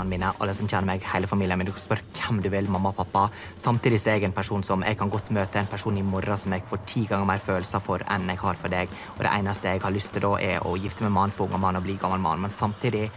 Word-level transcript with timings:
Vennene 0.00 0.16
mine, 0.16 0.32
alle 0.40 0.54
som 0.56 0.68
kjenner 0.68 0.88
meg, 0.92 1.06
hele 1.12 1.30
familien 1.30 1.60
min. 1.60 1.68
Du 1.68 1.74
kan 1.76 1.84
spørre 1.84 2.06
hvem 2.18 2.42
du 2.44 2.50
vil, 2.52 2.68
mamma 2.70 2.92
og 2.92 3.00
pappa. 3.00 3.26
Samtidig 3.60 4.00
så 4.00 4.12
er 4.12 4.20
jeg 4.20 4.30
en 4.30 4.36
person 4.36 4.64
som 4.66 4.84
jeg 4.86 4.98
kan 5.00 5.10
godt 5.12 5.32
møte 5.34 5.60
en 5.60 5.70
person 5.70 5.96
i 5.96 6.06
morgen 6.06 6.40
som 6.40 6.54
jeg 6.56 6.66
får 6.70 6.84
ti 6.86 7.06
ganger 7.10 7.28
mer 7.28 7.42
følelser 7.42 7.82
for 7.84 8.04
enn 8.10 8.30
jeg 8.30 8.40
har 8.40 8.60
for 8.60 8.72
deg. 8.72 8.92
Og 9.18 9.24
det 9.26 9.34
eneste 9.34 9.74
jeg 9.74 9.84
har 9.84 9.94
lyst 9.94 10.14
til 10.14 10.26
da, 10.26 10.36
er 10.40 10.64
å 10.66 10.76
gifte 10.80 11.04
meg 11.04 11.10
med 11.10 11.18
mann, 11.18 11.36
få 11.36 11.48
unger 11.48 11.62
mann 11.62 11.78
og 11.80 11.86
bli 11.86 11.98
gammel 12.00 12.22
mann. 12.22 12.42
Men 12.44 12.52
samtidig, 12.54 13.08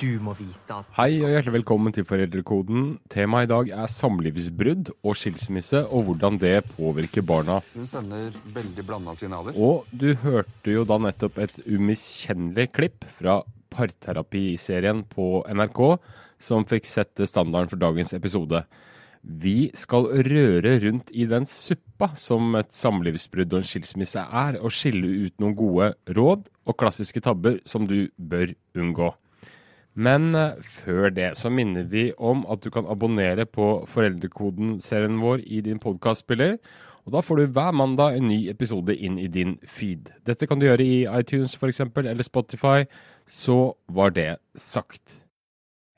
du 0.00 0.18
må 0.20 0.34
vite 0.36 0.76
at 0.76 0.88
Hei 0.98 1.22
og 1.22 1.30
hjertelig 1.32 1.54
velkommen 1.60 1.94
til 1.96 2.04
Foreldrekoden. 2.04 2.90
Temaet 3.12 3.48
i 3.48 3.50
dag 3.52 3.70
er 3.84 3.88
samlivsbrudd 3.88 4.92
og 5.00 5.16
skilsmisse, 5.16 5.86
og 5.88 6.04
hvordan 6.08 6.36
det 6.42 6.58
påvirker 6.74 7.24
barna. 7.24 7.60
Hun 7.72 7.88
sender 7.88 8.28
veldig 8.54 8.84
blanda 8.86 9.16
signaler. 9.16 9.56
Og 9.56 9.88
du 9.88 10.12
hørte 10.20 10.76
jo 10.76 10.84
da 10.88 11.00
nettopp 11.00 11.40
et 11.46 11.56
umiskjennelig 11.64 12.68
klipp 12.76 13.08
fra 13.16 13.40
parterapiserien 13.80 15.02
på 15.08 15.40
NRK, 15.48 15.80
som 16.40 16.66
fikk 16.68 16.88
sette 16.88 17.28
standarden 17.28 17.70
for 17.72 17.80
dagens 17.80 18.12
episode. 18.16 18.62
Vi 19.20 19.68
skal 19.76 20.08
røre 20.24 20.78
rundt 20.80 21.10
i 21.12 21.26
den 21.28 21.44
suppa 21.48 22.10
som 22.16 22.54
et 22.56 22.70
samlivsbrudd 22.72 23.52
og 23.52 23.60
en 23.60 23.68
skilsmisse 23.68 24.22
er, 24.24 24.56
og 24.60 24.72
skille 24.72 25.26
ut 25.26 25.34
noen 25.42 25.56
gode 25.58 25.90
råd 26.16 26.46
og 26.64 26.78
klassiske 26.80 27.20
tabber 27.24 27.60
som 27.68 27.88
du 27.88 28.08
bør 28.16 28.54
unngå. 28.78 29.10
Men 30.00 30.34
eh, 30.38 30.60
før 30.62 31.10
det 31.12 31.34
så 31.36 31.50
minner 31.52 31.84
vi 31.90 32.10
om 32.16 32.46
at 32.48 32.62
du 32.64 32.70
kan 32.72 32.88
abonnere 32.88 33.44
på 33.44 33.82
Foreldrekoden-serien 33.90 35.18
vår 35.20 35.44
i 35.44 35.60
din 35.66 35.82
podkastspiller. 35.82 36.56
Og 37.06 37.14
Da 37.14 37.22
får 37.24 37.36
du 37.36 37.54
hver 37.54 37.72
mandag 37.72 38.16
en 38.16 38.28
ny 38.28 38.48
episode 38.50 38.94
inn 38.96 39.18
i 39.18 39.28
din 39.30 39.56
feed. 39.64 40.12
Dette 40.26 40.46
kan 40.46 40.60
du 40.60 40.66
gjøre 40.66 40.84
i 40.84 41.06
iTunes 41.08 41.56
f.eks. 41.56 41.80
eller 41.80 42.22
Spotify. 42.26 42.84
Så 43.26 43.74
var 43.88 44.12
det 44.16 44.36
sagt. 44.54 45.16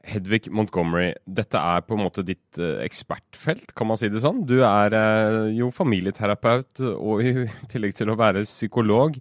Hedvig 0.05 0.51
Montgomery, 0.51 1.13
dette 1.27 1.59
er 1.59 1.85
på 1.87 1.95
en 1.95 2.03
måte 2.03 2.25
ditt 2.27 2.59
eh, 2.59 2.81
ekspertfelt, 2.83 3.71
kan 3.79 3.87
man 3.87 4.01
si 4.01 4.09
det 4.11 4.25
sånn? 4.25 4.41
Du 4.51 4.57
er 4.67 4.97
eh, 4.99 5.53
jo 5.55 5.69
familieterapeut 5.71 6.83
og 6.97 7.23
i 7.23 7.47
tillegg 7.71 7.95
til 7.95 8.11
å 8.11 8.19
være 8.19 8.43
psykolog. 8.43 9.21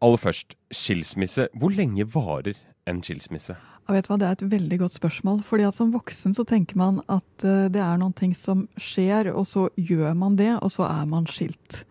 Aller 0.00 0.22
først, 0.22 0.56
skilsmisse. 0.72 1.50
Hvor 1.60 1.76
lenge 1.76 2.08
varer 2.08 2.56
en 2.88 3.04
skilsmisse? 3.04 3.58
Jeg 3.88 3.96
vet 3.96 4.08
hva, 4.08 4.18
Det 4.18 4.26
er 4.26 4.36
et 4.36 4.50
veldig 4.50 4.78
godt 4.78 4.92
spørsmål. 4.92 5.42
fordi 5.42 5.64
at 5.66 5.74
Som 5.74 5.92
voksen 5.92 6.34
så 6.34 6.44
tenker 6.44 6.76
man 6.76 7.00
at 7.08 7.44
uh, 7.44 7.68
det 7.68 7.80
er 7.80 7.98
noen 7.98 8.12
ting 8.12 8.34
som 8.34 8.68
skjer, 8.76 9.32
og 9.34 9.46
så 9.46 9.68
gjør 9.76 10.14
man 10.14 10.36
det, 10.36 10.58
og 10.62 10.70
så 10.70 10.84
er 10.86 11.06
man 11.06 11.26
skilt. 11.26 11.84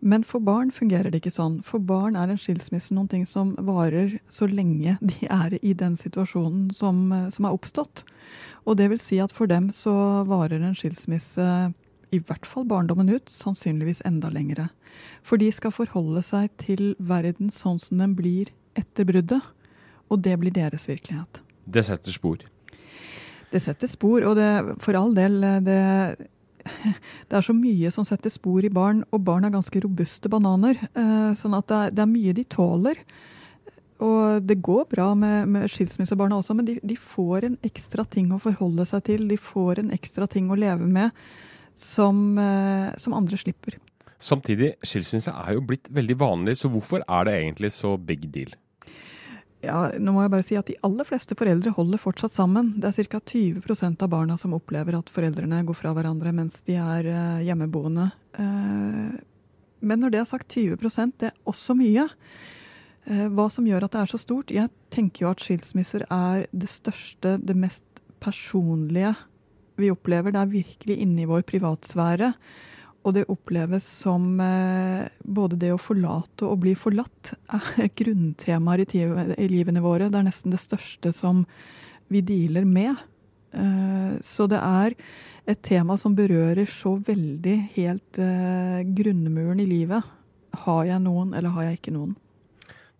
Men 0.00 0.24
for 0.24 0.40
barn 0.40 0.70
fungerer 0.70 1.10
det 1.10 1.22
ikke 1.22 1.30
sånn. 1.30 1.62
For 1.62 1.78
barn 1.78 2.16
er 2.16 2.28
en 2.28 2.38
skilsmisse 2.38 2.92
noen 2.92 3.08
ting 3.08 3.26
som 3.26 3.54
varer 3.54 4.18
så 4.28 4.48
lenge 4.50 4.98
de 5.00 5.28
er 5.30 5.58
i 5.62 5.72
den 5.72 5.96
situasjonen 5.96 6.72
som, 6.74 7.12
uh, 7.12 7.30
som 7.30 7.46
er 7.46 7.54
oppstått. 7.54 8.04
Og 8.66 8.76
det 8.76 8.90
vil 8.90 9.00
si 9.00 9.18
at 9.22 9.32
for 9.32 9.46
dem 9.46 9.70
så 9.70 10.24
varer 10.26 10.60
en 10.62 10.74
skilsmisse 10.74 11.72
i 12.12 12.20
hvert 12.20 12.44
fall 12.46 12.66
barndommen 12.68 13.08
ut, 13.08 13.30
sannsynligvis 13.32 14.02
enda 14.04 14.28
lengre. 14.28 14.68
For 15.24 15.40
de 15.40 15.48
skal 15.54 15.72
forholde 15.72 16.20
seg 16.24 16.52
til 16.60 16.92
verden 17.00 17.50
sånn 17.50 17.80
som 17.80 18.02
den 18.02 18.16
blir 18.18 18.52
etter 18.78 19.08
bruddet. 19.08 19.40
Og 20.12 20.20
det 20.22 20.36
blir 20.40 20.54
deres 20.54 20.84
virkelighet. 20.88 21.40
Det 21.64 21.84
setter 21.88 22.14
spor. 22.14 22.44
Det 23.52 23.60
setter 23.60 23.90
spor, 23.90 24.24
og 24.28 24.36
det, 24.38 24.50
for 24.80 24.96
all 24.96 25.12
del 25.16 25.40
det, 25.64 25.80
det 27.28 27.36
er 27.36 27.44
så 27.44 27.54
mye 27.56 27.90
som 27.94 28.06
setter 28.06 28.32
spor 28.32 28.64
i 28.64 28.72
barn, 28.72 29.02
og 29.12 29.24
barn 29.26 29.46
er 29.46 29.54
ganske 29.54 29.82
robuste 29.84 30.30
bananer. 30.32 30.78
Eh, 30.92 31.30
sånn 31.38 31.56
at 31.58 31.68
det 31.68 31.78
er, 31.78 31.94
det 31.96 32.04
er 32.04 32.10
mye 32.14 32.34
de 32.36 32.46
tåler. 32.48 33.02
Og 34.02 34.42
det 34.42 34.58
går 34.64 34.88
bra 34.90 35.12
med, 35.14 35.46
med 35.52 35.70
skilsmissebarna 35.70 36.40
også, 36.40 36.56
men 36.58 36.66
de, 36.66 36.78
de, 36.82 36.96
får 36.98 37.46
en 37.46 37.58
ekstra 37.66 38.04
ting 38.08 38.32
å 38.34 38.40
forholde 38.42 38.86
seg 38.88 39.04
til. 39.06 39.28
De 39.30 39.38
får 39.38 39.82
en 39.82 39.92
ekstra 39.94 40.26
ting 40.30 40.50
å 40.50 40.58
leve 40.58 40.88
med 40.90 41.14
som, 41.78 42.32
eh, 42.38 42.90
som 42.98 43.14
andre 43.14 43.38
slipper. 43.38 43.78
Samtidig, 44.22 44.74
skilsmisse 44.86 45.34
er 45.34 45.56
jo 45.56 45.64
blitt 45.66 45.88
veldig 45.90 46.18
vanlig, 46.18 46.56
så 46.60 46.70
hvorfor 46.70 47.02
er 47.02 47.26
det 47.26 47.38
egentlig 47.40 47.72
så 47.74 47.96
big 47.98 48.28
deal? 48.34 48.52
Ja, 49.62 49.92
nå 49.94 50.10
må 50.14 50.24
jeg 50.24 50.32
bare 50.32 50.44
si 50.44 50.56
at 50.58 50.66
De 50.66 50.78
aller 50.82 51.06
fleste 51.06 51.36
foreldre 51.38 51.70
holder 51.76 52.00
fortsatt 52.02 52.34
sammen. 52.34 52.72
Det 52.82 52.90
er 52.90 53.10
ca. 53.12 53.20
20% 53.22 54.02
av 54.02 54.10
barna 54.10 54.36
som 54.40 54.56
opplever 54.56 54.96
at 54.98 55.12
foreldrene 55.12 55.62
går 55.68 55.78
fra 55.78 55.92
hverandre 55.94 56.32
mens 56.34 56.58
de 56.66 56.74
er 56.82 57.06
uh, 57.06 57.44
hjemmeboende. 57.46 58.08
Uh, 58.34 59.14
men 59.82 60.02
når 60.02 60.14
det 60.14 60.22
er 60.22 60.30
sagt 60.30 60.56
20% 60.58 61.14
det 61.22 61.30
er 61.30 61.38
også 61.46 61.78
mye. 61.78 62.08
Uh, 63.06 63.28
hva 63.30 63.46
som 63.54 63.68
gjør 63.68 63.86
at 63.86 63.94
det 63.94 64.02
er 64.02 64.10
så 64.10 64.18
stort? 64.18 64.50
Jeg 64.50 64.72
tenker 64.94 65.28
jo 65.28 65.30
at 65.30 65.46
skilsmisser 65.46 66.08
er 66.10 66.48
det 66.50 66.70
største, 66.72 67.36
det 67.38 67.54
mest 67.54 67.86
personlige 68.22 69.14
vi 69.78 69.94
opplever. 69.94 70.34
Det 70.34 70.42
er 70.42 70.54
virkelig 70.58 70.98
inni 71.06 71.30
vår 71.30 71.46
privatsfære. 71.46 72.32
Og 73.02 73.16
det 73.16 73.24
oppleves 73.32 73.86
som 74.04 74.36
eh, 74.40 75.08
både 75.26 75.58
det 75.58 75.72
å 75.74 75.80
forlate 75.80 76.46
og 76.46 76.60
bli 76.62 76.74
forlatt 76.78 77.32
er 77.50 77.90
grunntemaer 77.98 78.84
i, 78.84 79.02
i, 79.02 79.48
livene 79.50 79.82
våre. 79.82 80.10
Det 80.10 80.20
er 80.20 80.28
nesten 80.28 80.54
det 80.54 80.62
største 80.62 81.10
som 81.16 81.42
vi 82.12 82.22
dealer 82.26 82.66
med. 82.68 82.94
Eh, 83.58 84.14
så 84.22 84.46
det 84.50 84.62
er 84.62 84.94
et 85.50 85.62
tema 85.66 85.98
som 85.98 86.14
berører 86.14 86.68
så 86.70 86.94
veldig 87.02 87.56
helt 87.74 88.22
eh, 88.22 88.80
grunnmuren 88.94 89.64
i 89.64 89.66
livet. 89.66 90.06
Har 90.62 90.86
jeg 90.86 91.02
noen, 91.02 91.34
eller 91.34 91.56
har 91.56 91.70
jeg 91.70 91.80
ikke 91.80 91.96
noen? 91.96 92.14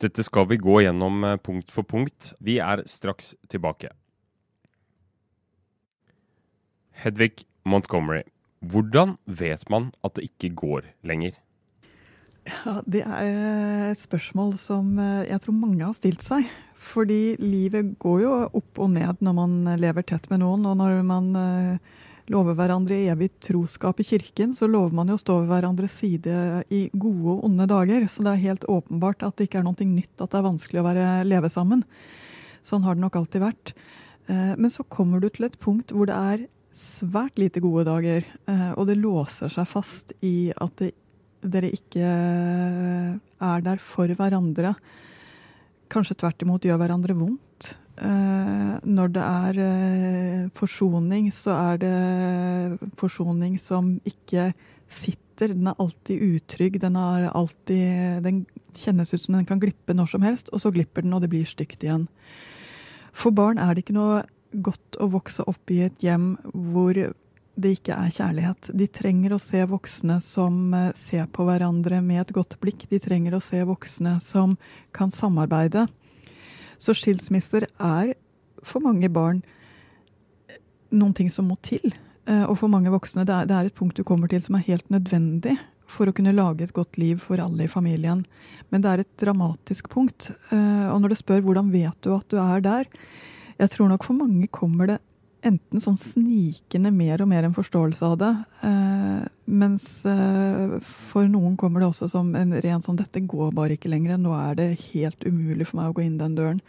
Dette 0.03 0.25
skal 0.27 0.49
vi 0.51 0.59
gå 0.59 0.81
gjennom 0.83 1.23
punkt 1.47 1.71
for 1.71 1.87
punkt. 1.87 2.33
Vi 2.43 2.59
er 2.59 2.83
straks 2.91 3.37
tilbake. 3.53 3.93
Hedvig 7.05 7.45
Montgomery. 7.62 8.25
Hvordan 8.62 9.17
vet 9.26 9.64
man 9.73 9.91
at 10.06 10.14
det 10.17 10.29
ikke 10.31 10.53
går 10.55 10.93
lenger? 11.06 11.38
Ja, 12.47 12.81
Det 12.87 13.03
er 13.06 13.91
et 13.93 14.03
spørsmål 14.03 14.55
som 14.59 14.99
eh, 14.99 15.29
jeg 15.31 15.43
tror 15.43 15.59
mange 15.59 15.82
har 15.85 15.94
stilt 15.99 16.23
seg. 16.26 16.47
Fordi 16.82 17.37
livet 17.38 17.94
går 18.03 18.23
jo 18.25 18.31
opp 18.59 18.81
og 18.82 18.91
ned 18.97 19.20
når 19.23 19.35
man 19.37 19.53
lever 19.79 20.06
tett 20.06 20.26
med 20.31 20.43
noen. 20.43 20.67
Og 20.67 20.79
når 20.79 21.03
man 21.06 21.29
eh, 21.38 21.93
lover 22.32 22.56
hverandre 22.59 22.99
evig 23.12 23.31
troskap 23.43 24.00
i 24.03 24.06
kirken, 24.06 24.56
så 24.59 24.69
lover 24.70 24.94
man 24.94 25.11
jo 25.11 25.19
å 25.19 25.23
stå 25.23 25.41
ved 25.43 25.53
hverandres 25.53 25.94
side 26.00 26.64
i 26.75 26.85
gode 26.94 27.37
og 27.37 27.47
onde 27.49 27.69
dager. 27.70 28.06
Så 28.11 28.26
det 28.26 28.35
er 28.35 28.47
helt 28.49 28.67
åpenbart 28.70 29.23
at 29.26 29.38
det 29.38 29.49
ikke 29.49 29.62
er 29.62 29.69
noe 29.69 29.87
nytt 29.87 30.23
at 30.23 30.32
det 30.32 30.41
er 30.41 30.49
vanskelig 30.49 30.82
å 30.82 30.88
være, 30.88 31.06
leve 31.29 31.50
sammen. 31.53 31.85
Sånn 32.67 32.82
har 32.87 32.99
det 32.99 33.05
nok 33.05 33.19
alltid 33.19 33.43
vært. 33.43 33.75
Eh, 34.31 34.55
men 34.59 34.70
så 34.70 34.87
kommer 34.87 35.23
du 35.23 35.31
til 35.31 35.47
et 35.47 35.59
punkt 35.62 35.94
hvor 35.94 36.11
det 36.11 36.19
er 36.19 36.47
svært 36.77 37.39
lite 37.41 37.63
gode 37.63 37.87
dager. 37.89 38.27
Eh, 38.49 38.73
og 38.77 38.89
det 38.89 38.99
låser 39.01 39.53
seg 39.53 39.69
fast 39.69 40.15
i 40.25 40.53
at 40.53 40.85
dere 41.43 41.71
ikke 41.75 42.11
er 43.43 43.65
der 43.65 43.81
for 43.83 44.11
hverandre. 44.19 44.75
Kanskje 45.93 46.19
tvert 46.23 46.45
imot 46.45 46.65
gjør 46.67 46.81
hverandre 46.81 47.17
vondt. 47.19 47.75
Eh, 48.01 48.77
når 48.89 49.11
det 49.13 49.25
er 49.25 49.59
eh, 49.67 50.45
forsoning, 50.57 51.31
så 51.35 51.57
er 51.59 51.83
det 51.83 52.93
forsoning 53.01 53.59
som 53.61 53.99
ikke 54.09 54.53
sitter. 54.89 55.53
Den 55.53 55.69
er 55.69 55.81
alltid 55.83 56.23
utrygg. 56.23 56.81
Den, 56.81 56.97
er 56.97 57.29
alltid, 57.33 58.23
den 58.25 58.45
kjennes 58.79 59.13
ut 59.13 59.25
som 59.25 59.37
den 59.37 59.49
kan 59.49 59.61
glippe 59.61 59.97
når 59.97 60.15
som 60.15 60.25
helst, 60.25 60.53
og 60.53 60.63
så 60.63 60.73
glipper 60.73 61.05
den, 61.05 61.13
og 61.13 61.25
det 61.25 61.33
blir 61.33 61.49
stygt 61.49 61.85
igjen. 61.85 62.07
For 63.13 63.35
barn 63.35 63.61
er 63.61 63.75
det 63.75 63.85
ikke 63.85 63.99
noe 63.99 64.23
godt 64.52 64.99
å 65.00 65.08
vokse 65.12 65.44
opp 65.49 65.72
i 65.72 65.82
et 65.87 66.04
hjem 66.04 66.34
hvor 66.52 66.96
det 67.54 67.72
ikke 67.76 67.96
er 67.96 68.12
kjærlighet. 68.12 68.70
De 68.76 68.87
trenger 68.88 69.34
å 69.34 69.40
se 69.43 69.60
voksne 69.69 70.19
som 70.25 70.72
eh, 70.76 70.93
ser 70.96 71.26
på 71.32 71.46
hverandre 71.49 72.00
med 72.04 72.22
et 72.22 72.34
godt 72.37 72.56
blikk. 72.62 72.87
De 72.90 73.00
trenger 73.02 73.37
å 73.37 73.43
se 73.44 73.60
voksne 73.69 74.16
som 74.25 74.56
kan 74.96 75.12
samarbeide. 75.12 75.87
Så 76.81 76.96
skilsmisser 76.96 77.69
er 77.76 78.14
for 78.64 78.84
mange 78.84 79.10
barn 79.12 79.43
noen 80.93 81.14
ting 81.16 81.28
som 81.32 81.49
må 81.50 81.58
til. 81.64 81.93
Eh, 82.28 82.44
og 82.46 82.56
for 82.60 82.72
mange 82.72 82.93
voksne 82.93 83.26
det 83.28 83.34
er, 83.37 83.50
det 83.50 83.58
er 83.58 83.69
et 83.69 83.76
punkt 83.76 83.99
du 83.99 84.06
kommer 84.06 84.31
til 84.32 84.43
som 84.44 84.56
er 84.56 84.66
helt 84.69 84.88
nødvendig 84.93 85.58
for 85.93 86.08
å 86.08 86.14
kunne 86.16 86.32
lage 86.32 86.64
et 86.64 86.75
godt 86.76 86.96
liv 87.00 87.20
for 87.20 87.40
alle 87.43 87.66
i 87.66 87.70
familien. 87.70 88.25
Men 88.72 88.84
det 88.84 88.90
er 88.90 89.02
et 89.02 89.12
dramatisk 89.20 89.90
punkt. 89.93 90.31
Eh, 90.50 90.88
og 90.88 91.02
når 91.02 91.12
du 91.12 91.20
spør 91.20 91.44
hvordan 91.44 91.72
vet 91.75 91.99
du 92.04 92.14
at 92.16 92.28
du 92.32 92.38
er 92.40 92.64
der, 92.64 92.88
jeg 93.58 93.75
tror 93.75 93.90
nok 93.93 94.06
for 94.06 94.19
mange 94.19 94.49
kommer 94.52 94.94
det 94.94 95.00
enten 95.46 95.82
sånn 95.82 95.99
snikende 95.99 96.93
mer 96.94 97.22
og 97.22 97.31
mer 97.32 97.46
en 97.46 97.54
forståelse 97.56 98.06
av 98.06 98.16
det. 98.20 98.31
Eh, 98.66 99.22
mens 99.50 99.87
eh, 100.08 100.76
for 100.87 101.26
noen 101.31 101.56
kommer 101.60 101.82
det 101.82 101.88
også 101.90 102.08
som 102.12 102.31
en 102.38 102.54
ren 102.62 102.84
sånn 102.84 102.99
'dette 103.00 103.25
går 103.26 103.50
bare 103.56 103.76
ikke 103.76 103.90
lenger', 103.90 104.20
nå 104.22 104.34
er 104.38 104.58
det 104.58 104.69
helt 104.93 105.26
umulig 105.26 105.66
for 105.69 105.81
meg 105.81 105.90
å 105.90 105.96
gå 105.99 106.04
inn 106.06 106.20
den 106.20 106.37
døren. 106.38 106.60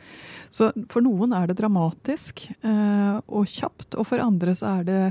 Så 0.50 0.72
for 0.90 1.06
noen 1.06 1.36
er 1.38 1.48
det 1.48 1.60
dramatisk 1.62 2.48
eh, 2.50 3.20
og 3.28 3.46
kjapt, 3.50 3.94
og 3.94 4.10
for 4.10 4.24
andre 4.24 4.58
så 4.58 4.80
er 4.80 4.90
det 4.90 5.04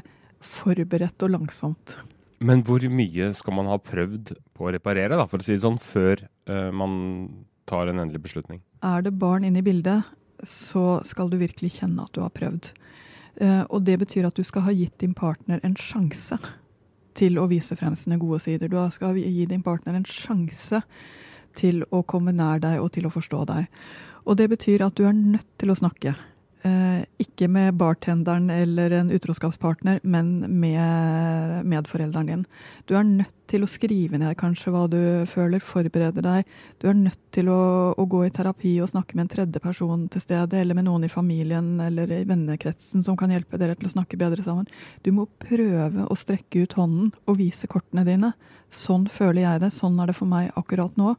forberedt 0.43 1.23
og 1.23 1.37
langsomt. 1.37 2.01
Men 2.43 2.65
hvor 2.67 2.83
mye 2.91 3.31
skal 3.39 3.55
man 3.55 3.71
ha 3.71 3.79
prøvd 3.79 4.35
på 4.57 4.67
å 4.67 4.73
reparere, 4.75 5.15
da, 5.15 5.29
for 5.31 5.39
å 5.39 5.47
si 5.47 5.55
det 5.55 5.63
sånn, 5.63 5.79
før 5.79 6.25
eh, 6.51 6.71
man 6.75 7.45
tar 7.71 7.87
en 7.87 8.03
endelig 8.03 8.25
beslutning? 8.27 8.59
Er 8.83 9.07
det 9.07 9.15
barn 9.15 9.47
inne 9.47 9.63
i 9.63 9.67
bildet, 9.67 10.11
så 10.43 11.01
skal 11.07 11.31
du 11.31 11.39
virkelig 11.41 11.77
kjenne 11.79 12.05
at 12.05 12.13
du 12.15 12.23
har 12.25 12.33
prøvd. 12.35 12.73
Eh, 13.41 13.63
og 13.69 13.85
det 13.87 13.99
betyr 14.03 14.29
at 14.29 14.37
du 14.37 14.45
skal 14.47 14.67
ha 14.67 14.75
gitt 14.77 14.99
din 15.03 15.15
partner 15.17 15.63
en 15.63 15.77
sjanse 15.79 16.39
til 17.19 17.39
å 17.41 17.49
vise 17.51 17.77
frem 17.77 17.97
sine 17.99 18.19
gode 18.21 18.41
sider. 18.45 18.69
Du 18.69 18.79
skal 18.93 19.19
gi 19.19 19.47
din 19.49 19.65
partner 19.65 19.99
en 19.99 20.09
sjanse 20.09 20.83
til 21.59 21.83
å 21.93 22.03
komme 22.09 22.33
nær 22.33 22.63
deg 22.63 22.81
og 22.81 22.93
til 22.95 23.07
å 23.07 23.13
forstå 23.13 23.45
deg. 23.51 23.69
Og 24.25 24.39
det 24.39 24.49
betyr 24.53 24.85
at 24.87 24.97
du 24.97 25.05
er 25.09 25.17
nødt 25.17 25.49
til 25.61 25.73
å 25.73 25.79
snakke. 25.79 26.15
Ikke 27.33 27.49
med 27.49 27.79
bartenderen 27.81 28.51
eller 28.53 28.93
en 28.93 29.11
utroskapspartner, 29.11 30.03
men 30.05 30.45
med 30.61 31.65
medforelderen 31.65 32.27
din. 32.29 32.43
Du 32.85 32.93
er 32.99 33.07
nødt 33.09 33.33
til 33.49 33.65
å 33.65 33.69
skrive 33.71 34.19
ned 34.21 34.37
kanskje 34.41 34.73
hva 34.73 34.83
du 34.93 34.99
føler, 35.29 35.63
forberede 35.65 36.21
deg. 36.25 36.51
Du 36.77 36.91
er 36.91 36.99
nødt 36.99 37.21
til 37.33 37.49
å, 37.49 37.63
å, 37.97 38.05
gå 38.05 38.27
i 38.27 38.33
terapi 38.37 38.75
og 38.85 38.91
snakke 38.93 39.17
med 39.17 39.25
en 39.25 39.33
tredje 39.33 39.63
person 39.65 40.03
til 40.13 40.25
stede, 40.25 40.61
eller 40.61 40.77
med 40.77 40.85
noen 40.91 41.07
i 41.09 41.13
familien 41.13 41.71
eller 41.81 42.13
i 42.19 42.23
vennekretsen 42.29 43.05
som 43.07 43.17
kan 43.17 43.33
hjelpe 43.33 43.61
dere 43.61 43.79
til 43.81 43.89
å 43.89 43.95
snakke 43.95 44.21
bedre 44.21 44.45
sammen. 44.45 44.69
Du 45.01 45.09
må 45.17 45.25
prøve 45.41 46.05
å 46.05 46.19
strekke 46.19 46.67
ut 46.67 46.77
hånden 46.77 47.15
og 47.25 47.41
vise 47.41 47.71
kortene 47.71 48.05
dine. 48.09 48.35
Sånn 48.69 49.09
føler 49.09 49.47
jeg 49.47 49.65
det, 49.65 49.73
sånn 49.73 49.97
er 50.05 50.13
det 50.13 50.19
for 50.21 50.29
meg 50.29 50.53
akkurat 50.61 51.01
nå. 51.01 51.17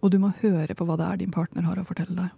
Og 0.00 0.12
du 0.12 0.18
må 0.24 0.32
høre 0.40 0.72
på 0.76 0.88
hva 0.88 0.96
det 1.00 1.10
er 1.10 1.20
din 1.20 1.36
partner 1.36 1.68
har 1.68 1.80
å 1.80 1.86
fortelle 1.88 2.16
deg. 2.16 2.32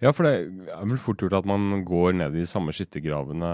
Ja, 0.00 0.12
for 0.12 0.26
det 0.26 0.34
er 0.72 0.84
vel 0.88 1.00
fort 1.00 1.22
gjort 1.22 1.38
at 1.40 1.48
man 1.48 1.84
går 1.88 2.14
ned 2.18 2.36
i 2.36 2.44
de 2.44 2.48
samme 2.48 2.74
skyttergravene 2.76 3.50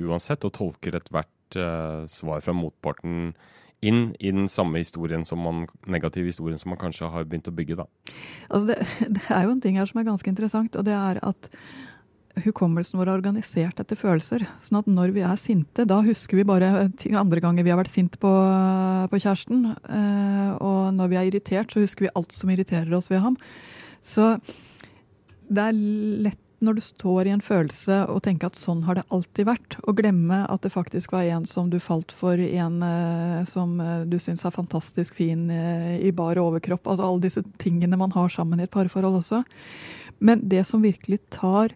uansett, 0.00 0.44
og 0.46 0.54
tolker 0.56 0.98
ethvert 0.98 1.58
uh, 1.58 2.06
svar 2.10 2.44
fra 2.44 2.54
motparten 2.56 3.32
inn 3.80 4.10
i 4.20 4.32
den 4.32 4.48
samme 4.52 4.82
historien 4.82 5.24
som 5.24 5.40
man, 5.40 5.64
negative 5.88 6.28
historien 6.28 6.60
som 6.60 6.74
man 6.74 6.80
kanskje 6.80 7.08
har 7.08 7.28
begynt 7.28 7.48
å 7.48 7.54
bygge, 7.56 7.78
da. 7.80 7.86
Altså 8.50 8.66
det, 8.72 8.80
det, 9.16 9.28
er 9.28 9.46
jo 9.46 9.54
en 9.54 9.62
ting 9.64 9.78
her 9.80 9.88
som 9.88 10.02
er 10.02 10.10
ganske 10.10 10.32
interessant, 10.32 10.76
og 10.76 10.84
det 10.88 10.96
er 10.96 11.20
at 11.24 11.48
hukommelsen 12.44 13.00
vår 13.00 13.10
er 13.10 13.18
organisert 13.18 13.80
etter 13.82 13.98
følelser. 13.98 14.44
Sånn 14.62 14.80
at 14.80 14.88
når 14.88 15.14
vi 15.16 15.24
er 15.26 15.40
sinte, 15.40 15.86
da 15.88 15.98
husker 16.04 16.38
vi 16.38 16.46
bare 16.46 16.88
andre 17.18 17.42
ganger 17.42 17.66
vi 17.66 17.72
har 17.72 17.80
vært 17.80 17.92
sint 17.92 18.16
på, 18.22 18.30
på 19.10 19.20
kjæresten. 19.20 19.64
Eh, 19.74 20.52
og 20.62 20.94
når 20.96 21.10
vi 21.10 21.18
er 21.18 21.30
irritert, 21.30 21.72
så 21.72 21.82
husker 21.82 22.06
vi 22.06 22.12
alt 22.14 22.36
som 22.36 22.52
irriterer 22.52 22.94
oss 22.96 23.10
ved 23.10 23.24
ham. 23.24 23.36
Så 24.00 24.36
det 25.50 25.66
er 25.70 25.82
lett 26.28 26.46
når 26.60 26.76
du 26.76 26.80
står 26.84 27.26
i 27.26 27.32
en 27.32 27.42
følelse 27.42 28.02
og 28.12 28.20
tenker 28.26 28.50
at 28.50 28.58
sånn 28.58 28.82
har 28.84 28.98
det 28.98 29.06
alltid 29.08 29.48
vært, 29.48 29.76
og 29.88 29.96
glemme 30.00 30.42
at 30.44 30.60
det 30.64 30.72
faktisk 30.74 31.14
var 31.14 31.24
en 31.32 31.46
som 31.48 31.70
du 31.72 31.78
falt 31.80 32.12
for, 32.12 32.36
en 32.36 32.82
uh, 32.84 33.40
som 33.48 33.78
uh, 33.80 34.04
du 34.04 34.18
syns 34.20 34.44
er 34.44 34.54
fantastisk 34.54 35.16
fin 35.16 35.48
uh, 35.48 35.96
i 35.96 36.12
bar 36.12 36.40
overkropp. 36.40 36.84
Altså 36.84 37.06
alle 37.06 37.24
disse 37.24 37.44
tingene 37.62 37.96
man 38.00 38.12
har 38.16 38.28
sammen 38.32 38.60
i 38.60 38.68
et 38.68 38.74
parforhold 38.74 39.22
også. 39.22 39.42
Men 40.20 40.44
det 40.52 40.66
som 40.68 40.84
virkelig 40.84 41.22
tar 41.32 41.72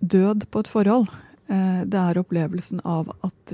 død 0.00 0.48
på 0.52 0.64
et 0.64 0.68
forhold, 0.68 1.12
det 1.44 1.98
er 2.00 2.16
opplevelsen 2.16 2.80
av 2.88 3.10
at 3.24 3.52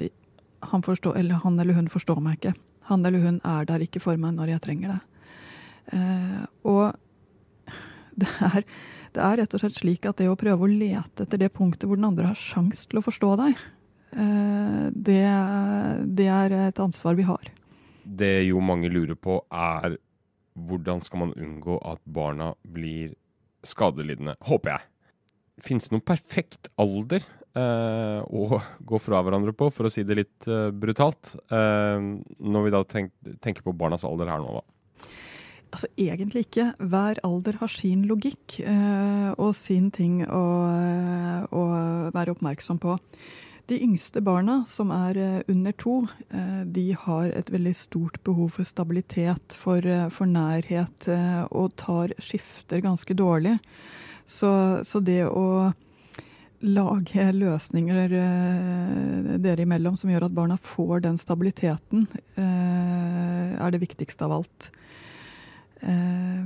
han, 0.71 0.83
forstår, 0.87 1.17
eller 1.19 1.41
han 1.43 1.59
eller 1.59 1.75
hun 1.75 1.89
forstår 1.91 2.21
meg 2.23 2.39
ikke. 2.39 2.53
Han 2.87 3.03
eller 3.07 3.23
hun 3.23 3.41
er 3.47 3.67
der 3.67 3.83
ikke 3.83 4.03
for 4.03 4.19
meg 4.19 4.37
når 4.37 4.53
jeg 4.53 4.63
trenger 4.63 4.93
det. 4.93 5.01
og 6.71 6.95
det 8.23 8.31
er, 8.47 8.67
det 9.15 9.23
er, 9.25 9.39
rett 9.43 9.57
og 9.57 9.63
slett 9.63 9.79
slik 9.79 10.09
at 10.09 10.21
det 10.21 10.29
å 10.31 10.39
prøve 10.39 10.67
å 10.67 10.71
lete 10.71 11.27
etter 11.27 11.41
det 11.41 11.53
punktet 11.55 11.89
hvor 11.89 12.01
den 12.01 12.09
andre 12.11 12.31
har 12.33 12.39
sjans 12.39 12.87
til 12.91 13.01
å 13.01 13.05
forstå 13.07 13.33
deg, 13.41 13.65
eh, 14.15 14.85
det, 14.95 15.25
det 16.21 16.29
er 16.31 16.57
et 16.69 16.83
ansvar 16.83 17.19
vi 17.19 17.27
har. 17.29 17.51
Det 18.05 18.35
jo 18.49 18.63
mange 18.65 18.91
lurer 18.91 19.19
på, 19.19 19.41
er 19.53 19.99
hvordan 20.61 21.03
skal 21.05 21.25
man 21.25 21.35
unngå 21.39 21.79
at 21.87 22.01
barna 22.05 22.53
blir 22.67 23.15
skadelidende, 23.67 24.37
håper 24.49 24.75
jeg. 24.75 24.87
Fins 25.61 25.87
det 25.87 25.95
noen 25.95 26.07
perfekt 26.07 26.71
alder 26.81 27.23
eh, 27.23 28.21
å 28.25 28.61
gå 28.89 29.01
fra 29.03 29.21
hverandre 29.25 29.55
på, 29.57 29.69
for 29.75 29.87
å 29.87 29.93
si 29.93 30.05
det 30.07 30.17
litt 30.17 30.49
eh, 30.49 30.71
brutalt? 30.73 31.35
Eh, 31.53 32.07
når 32.41 32.67
vi 32.67 32.75
da 32.75 32.83
tenk, 32.89 33.13
tenker 33.45 33.67
på 33.67 33.77
barnas 33.77 34.07
alder 34.09 34.33
her 34.33 34.43
nå, 34.43 34.61
da. 34.61 34.80
Altså 35.71 35.87
Egentlig 36.01 36.47
ikke. 36.49 36.73
Hver 36.83 37.21
alder 37.27 37.59
har 37.61 37.71
sin 37.71 38.03
logikk 38.11 38.59
eh, 38.65 39.29
og 39.39 39.55
sin 39.55 39.91
ting 39.95 40.25
å, 40.27 40.47
eh, 40.67 41.45
å, 41.55 41.63
være 42.15 42.35
oppmerksom 42.35 42.81
på. 42.83 42.97
De 43.71 43.79
yngste 43.79 44.19
barna, 44.27 44.65
som 44.67 44.91
er 44.91 45.21
eh, 45.21 45.37
under 45.53 45.77
to, 45.79 46.01
eh, 46.35 46.65
de 46.67 46.89
har 47.05 47.31
et 47.39 47.53
veldig 47.55 47.75
stort 47.79 48.19
behov 48.27 48.57
for 48.57 48.67
stabilitet, 48.67 49.55
for, 49.55 49.87
eh, 49.87 50.09
for 50.11 50.27
nærhet, 50.27 51.07
eh, 51.07 51.45
og 51.55 51.77
tar 51.79 52.17
skifter 52.19 52.83
ganske 52.83 53.15
dårlig. 53.15 53.61
Så, 54.27 54.51
så 54.87 54.99
det 55.03 55.23
å 55.29 55.71
lage 56.61 57.31
løsninger 57.33 58.11
dere 59.41 59.65
imellom 59.65 59.95
som 59.97 60.11
gjør 60.13 60.27
at 60.27 60.35
barna 60.37 60.59
får 60.61 61.07
den 61.07 61.17
stabiliteten, 61.19 62.05
er 62.37 63.73
det 63.73 63.81
viktigste 63.81 64.27
av 64.29 64.35
alt. 64.43 64.69
Eh, 65.81 66.45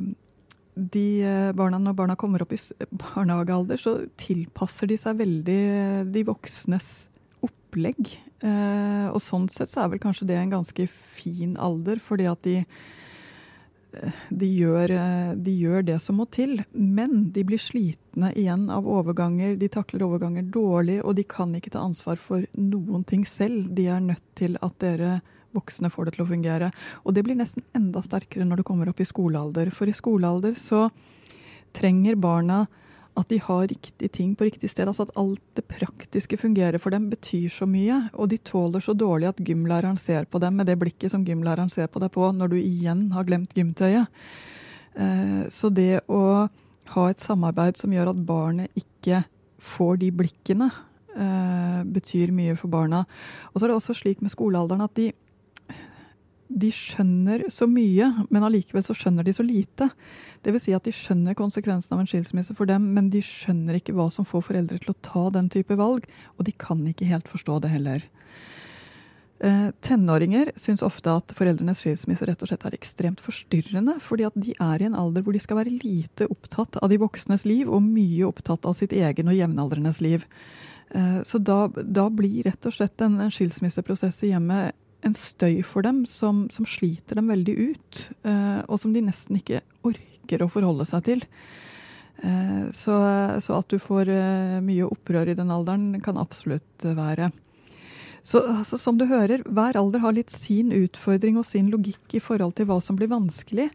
de 0.75 1.23
eh, 1.23 1.53
barna, 1.53 1.79
Når 1.79 1.95
barna 1.95 2.17
kommer 2.17 2.43
opp 2.43 2.53
i 2.55 2.61
barnehagealder, 2.91 3.79
så 3.79 3.97
tilpasser 4.21 4.91
de 4.91 4.99
seg 4.99 5.21
veldig 5.21 5.61
de 6.14 6.25
voksnes 6.26 6.91
opplegg. 7.45 8.17
Eh, 8.45 9.07
og 9.11 9.23
sånn 9.23 9.49
sett 9.53 9.71
så 9.71 9.85
er 9.85 9.95
vel 9.95 10.03
kanskje 10.03 10.29
det 10.31 10.41
en 10.41 10.57
ganske 10.59 10.88
fin 11.14 11.57
alder, 11.57 12.03
fordi 12.03 12.26
at 12.31 12.43
de, 12.47 12.57
de 14.35 14.49
gjør, 14.50 14.97
de 15.38 15.55
gjør, 15.55 15.87
det 15.87 16.00
som 16.03 16.19
må 16.19 16.26
til. 16.35 16.57
Men 16.75 17.31
de 17.35 17.47
blir 17.47 17.62
slitne 17.62 18.33
igjen 18.35 18.67
av 18.75 18.88
overganger. 18.91 19.55
De 19.61 19.71
takler 19.71 20.03
overganger 20.07 20.50
dårlig, 20.50 20.99
og 21.05 21.14
de 21.19 21.26
kan 21.26 21.55
ikke 21.55 21.76
ta 21.76 21.87
ansvar 21.87 22.19
for 22.19 22.47
noen 22.59 23.07
ting 23.07 23.23
selv. 23.29 23.71
De 23.79 23.87
er 23.95 24.03
nødt 24.03 24.26
til 24.38 24.59
at 24.62 24.79
dere 24.83 25.21
voksne 25.54 25.90
får 25.92 26.08
det 26.08 26.16
til 26.16 26.25
å 26.26 26.30
fungere. 26.30 26.70
Og 27.04 27.16
det 27.16 27.25
blir 27.26 27.38
nesten 27.38 27.64
enda 27.76 28.02
sterkere 28.04 28.46
når 28.49 28.61
du 28.61 28.68
kommer 28.68 28.90
opp 28.90 29.02
i 29.02 29.08
skolealder. 29.08 29.70
For 29.75 29.90
i 29.90 29.96
skolealder 29.96 30.56
så 30.58 30.88
trenger 31.75 32.18
barna 32.20 32.64
at 33.14 33.30
de 33.30 33.38
har 33.38 33.68
riktig 33.70 34.11
ting 34.14 34.32
på 34.34 34.49
riktig 34.49 34.70
sted. 34.70 34.88
Altså 34.90 35.06
at 35.06 35.14
alt 35.18 35.42
det 35.54 35.66
praktiske 35.70 36.38
fungerer 36.40 36.80
for 36.82 36.94
dem, 36.94 37.06
betyr 37.12 37.46
så 37.52 37.66
mye. 37.70 38.00
Og 38.18 38.30
de 38.32 38.40
tåler 38.42 38.82
så 38.82 38.94
dårlig 38.99 39.30
at 39.30 39.42
gymlæreren 39.46 39.99
ser 40.00 40.26
på 40.26 40.40
dem 40.42 40.58
med 40.58 40.68
det 40.70 40.78
blikket 40.80 41.14
som 41.14 41.26
gymlæreren 41.26 41.70
ser 41.73 41.90
på 41.90 42.02
deg 42.02 42.11
på 42.14 42.32
når 42.34 42.54
du 42.54 42.58
igjen 42.58 43.06
har 43.14 43.26
glemt 43.28 43.54
gymtøyet. 43.54 44.11
Eh, 44.94 45.44
så 45.50 45.70
det 45.75 46.02
å 46.11 46.49
ha 46.94 47.04
et 47.11 47.23
samarbeid 47.23 47.78
som 47.78 47.94
gjør 47.94 48.12
at 48.12 48.26
barnet 48.26 48.75
ikke 48.78 49.25
får 49.64 50.02
de 50.02 50.11
blikkene, 50.14 50.68
eh, 51.14 51.82
betyr 51.87 52.34
mye 52.34 52.56
for 52.58 52.68
barna. 52.68 53.04
Og 53.52 53.61
så 53.61 53.64
er 53.64 53.73
det 53.73 53.78
også 53.78 53.96
slik 54.02 54.23
med 54.23 54.34
skolealderen 54.34 54.84
at 54.84 54.94
de 54.99 55.12
de 56.49 56.71
skjønner 56.75 57.47
så 57.53 57.67
mye, 57.71 58.11
men 58.31 58.45
allikevel 58.45 58.85
så 58.85 58.95
skjønner 58.97 59.25
de 59.27 59.33
så 59.37 59.45
lite. 59.47 59.89
Vil 60.45 60.61
si 60.61 60.75
at 60.77 60.85
de 60.85 60.93
skjønner 60.95 61.37
konsekvensen 61.39 61.97
av 61.97 62.03
en 62.03 62.11
skilsmisse 62.11 62.57
for 62.57 62.69
dem, 62.69 62.91
men 62.97 63.09
de 63.13 63.23
skjønner 63.25 63.79
ikke 63.79 63.95
hva 63.97 64.11
som 64.13 64.29
får 64.29 64.45
foreldre 64.51 64.81
til 64.83 64.93
å 64.93 64.99
ta 65.05 65.29
den 65.35 65.49
type 65.53 65.77
valg, 65.81 66.05
og 66.37 66.47
de 66.47 66.53
kan 66.53 66.83
ikke 66.91 67.09
helt 67.09 67.31
forstå 67.33 67.63
det 67.65 67.73
heller. 67.73 68.05
Eh, 69.45 69.71
tenåringer 69.81 70.53
syns 70.57 70.85
ofte 70.87 71.11
at 71.11 71.33
foreldrenes 71.37 71.83
skilsmisse 71.83 72.29
rett 72.29 72.45
og 72.45 72.49
slett 72.49 72.69
er 72.69 72.77
ekstremt 72.77 73.25
forstyrrende, 73.25 73.97
fordi 74.01 74.29
at 74.29 74.37
de 74.39 74.55
er 74.63 74.85
i 74.85 74.87
en 74.87 74.97
alder 74.97 75.25
hvor 75.25 75.35
de 75.35 75.43
skal 75.43 75.59
være 75.59 75.75
lite 75.83 76.29
opptatt 76.31 76.79
av 76.81 76.93
de 76.93 77.01
voksnes 77.03 77.49
liv, 77.49 77.67
og 77.69 77.83
mye 77.83 78.29
opptatt 78.29 78.69
av 78.69 78.79
sitt 78.79 78.95
egen 78.95 79.33
og 79.33 79.37
jevnaldrendes 79.37 80.01
liv. 80.05 80.29
Eh, 80.95 81.21
så 81.27 81.41
da, 81.43 81.67
da, 81.75 82.07
blir 82.13 82.45
rett 82.47 82.69
og 82.69 82.77
slett 82.77 83.01
en 83.05 83.19
skilsmisseprosess 83.33 84.23
i 84.25 84.33
hjemmet 84.35 84.79
en 85.04 85.16
støy 85.16 85.61
for 85.66 85.84
dem 85.87 86.04
som, 86.08 86.46
som 86.52 86.66
sliter 86.68 87.18
dem 87.18 87.30
veldig 87.32 87.54
ut, 87.70 88.00
uh, 88.26 88.64
og 88.66 88.80
som 88.80 88.94
de 88.94 89.04
nesten 89.04 89.38
ikke 89.40 89.62
orker 89.87 90.44
å 90.44 90.50
forholde 90.50 90.87
seg 90.88 91.06
til. 91.08 91.25
Uh, 92.25 92.70
så, 92.75 92.96
så, 93.44 93.61
at 93.61 93.70
du 93.73 93.80
får 93.82 94.11
uh, 94.11 94.61
mye 94.64 94.88
opprør 94.88 95.32
i 95.32 95.38
den 95.38 95.52
alderen, 95.52 96.00
kan 96.04 96.20
absolutt 96.20 96.87
være. 96.96 97.30
Så 98.25 98.40
altså, 98.40 98.78
som 98.80 98.96
du 98.96 99.04
hører, 99.04 99.42
hver 99.44 99.76
alder 99.76 100.00
har 100.00 100.14
litt 100.16 100.32
sin 100.32 100.70
utfordring 100.73 101.37
og 101.37 101.44
sin 101.44 101.68
logikk 101.68 102.16
i 102.16 102.23
forhold 102.25 102.54
til 102.56 102.70
hva 102.70 102.78
som 102.80 102.96
blir 102.96 103.11
vanskelig. 103.12 103.66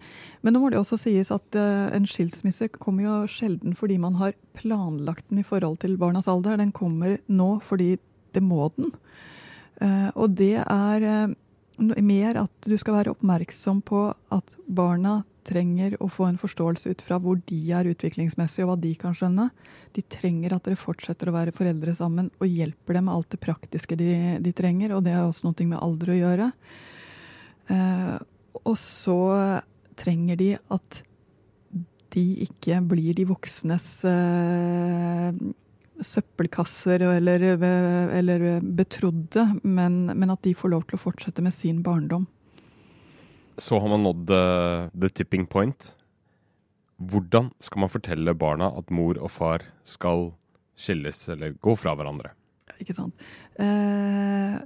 Men 0.42 0.56
nå 0.56 0.64
må 0.64 0.72
det 0.74 0.80
også 0.80 0.98
sies 0.98 1.30
at 1.30 1.54
en 1.54 2.08
skilsmisse 2.10 2.72
kommer 2.80 3.06
jo 3.06 3.18
sjelden 3.30 3.78
fordi 3.78 4.00
man 4.02 4.18
har 4.18 4.34
planlagt 4.58 5.28
den 5.30 5.44
i 5.44 5.46
forhold 5.46 5.78
til 5.84 6.00
barnas 6.02 6.26
alder. 6.32 6.58
Den 6.58 6.74
kommer 6.74 7.20
nå 7.30 7.60
fordi 7.68 8.00
det 8.34 8.42
må 8.42 8.72
den. 8.74 8.90
Uh, 9.80 10.10
og 10.20 10.36
det 10.40 10.58
er 10.60 11.06
uh, 11.08 11.36
mer 12.04 12.42
at 12.42 12.68
du 12.68 12.76
skal 12.80 12.98
være 12.98 13.14
oppmerksom 13.16 13.80
på 13.88 14.10
at 14.36 14.56
barna 14.68 15.22
trenger 15.48 15.96
å 16.04 16.10
få 16.12 16.28
en 16.28 16.38
forståelse 16.38 16.92
ut 16.92 17.02
fra 17.02 17.18
hvor 17.22 17.40
de 17.50 17.60
er 17.74 17.88
utviklingsmessig, 17.90 18.64
og 18.66 18.74
hva 18.74 18.78
de 18.84 18.92
kan 19.00 19.16
skjønne. 19.18 19.48
De 19.96 20.04
trenger 20.04 20.54
at 20.54 20.68
dere 20.68 20.80
fortsetter 20.80 21.32
å 21.32 21.36
være 21.36 21.56
foreldre 21.56 21.96
sammen 21.98 22.30
og 22.38 22.52
hjelper 22.52 23.00
dem 23.00 23.08
med 23.08 23.16
alt 23.16 23.32
det 23.34 23.42
praktiske 23.42 23.98
de, 24.00 24.12
de 24.44 24.54
trenger. 24.56 24.94
Og 24.96 25.06
det 25.06 25.16
har 25.16 25.30
også 25.30 25.48
noe 25.48 25.70
med 25.72 25.80
alder 25.80 26.14
å 26.14 26.20
gjøre. 26.20 26.50
Uh, 27.70 28.18
og 28.66 28.76
så 28.82 29.22
trenger 30.00 30.40
de 30.40 30.52
at 30.58 31.02
de 32.14 32.26
ikke 32.46 32.80
blir 32.90 33.14
de 33.14 33.26
voksnes 33.30 33.86
søppelkasser 36.06 37.04
eller, 37.06 37.46
eller 38.16 38.48
betrodde, 38.62 39.46
men, 39.64 40.06
men, 40.14 40.34
at 40.34 40.44
de 40.46 40.56
får 40.58 40.74
lov 40.74 40.86
til 40.88 41.00
å 41.00 41.04
fortsette 41.04 41.44
med 41.46 41.56
sin 41.56 41.82
barndom. 41.86 42.28
Så 43.60 43.80
har 43.80 43.92
man 43.92 44.06
nådd 44.06 44.32
uh, 44.32 44.90
the 44.96 45.10
tipping 45.12 45.46
point. 45.50 45.92
Hvordan 47.00 47.52
skal 47.64 47.84
man 47.84 47.92
fortelle 47.92 48.36
barna 48.36 48.72
at 48.76 48.92
mor 48.92 49.20
og 49.20 49.32
far 49.32 49.64
skal 49.88 50.32
skilles 50.80 51.26
eller 51.32 51.56
gå 51.60 51.76
fra 51.80 51.96
hverandre? 51.96 52.34
Ikke 52.80 52.96
sant. 52.96 53.16
Eh, 53.60 54.60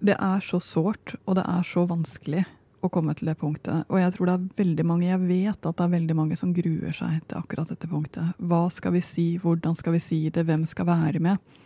det 0.00 0.16
er 0.16 0.42
så 0.42 0.58
sårt, 0.62 1.14
og 1.26 1.36
det 1.38 1.44
er 1.46 1.66
så 1.66 1.84
vanskelig 1.90 2.44
å 2.80 2.88
komme 2.92 3.14
til 3.16 3.28
det 3.30 3.36
punktet. 3.40 3.84
Og 3.92 4.00
jeg 4.00 4.14
tror 4.14 4.28
det 4.28 4.34
er 4.36 4.60
veldig 4.62 4.86
mange, 4.88 5.08
jeg 5.08 5.22
vet 5.28 5.68
at 5.68 5.76
det 5.76 5.84
er 5.84 5.94
veldig 5.94 6.16
mange 6.16 6.38
som 6.40 6.54
gruer 6.56 6.94
seg 6.96 7.20
til 7.28 7.40
akkurat 7.40 7.70
dette 7.72 7.88
punktet. 7.90 8.34
Hva 8.38 8.64
skal 8.72 8.94
vi 8.96 9.02
si, 9.04 9.26
hvordan 9.42 9.76
skal 9.78 9.96
vi 9.96 10.02
si 10.04 10.20
det, 10.32 10.46
hvem 10.48 10.64
skal 10.68 10.88
være 10.88 11.22
med? 11.22 11.58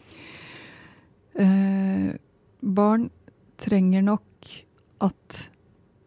Eh, 1.38 2.14
barn 2.61 3.09
trenger 3.61 4.04
nok 4.06 4.52
at 5.04 5.40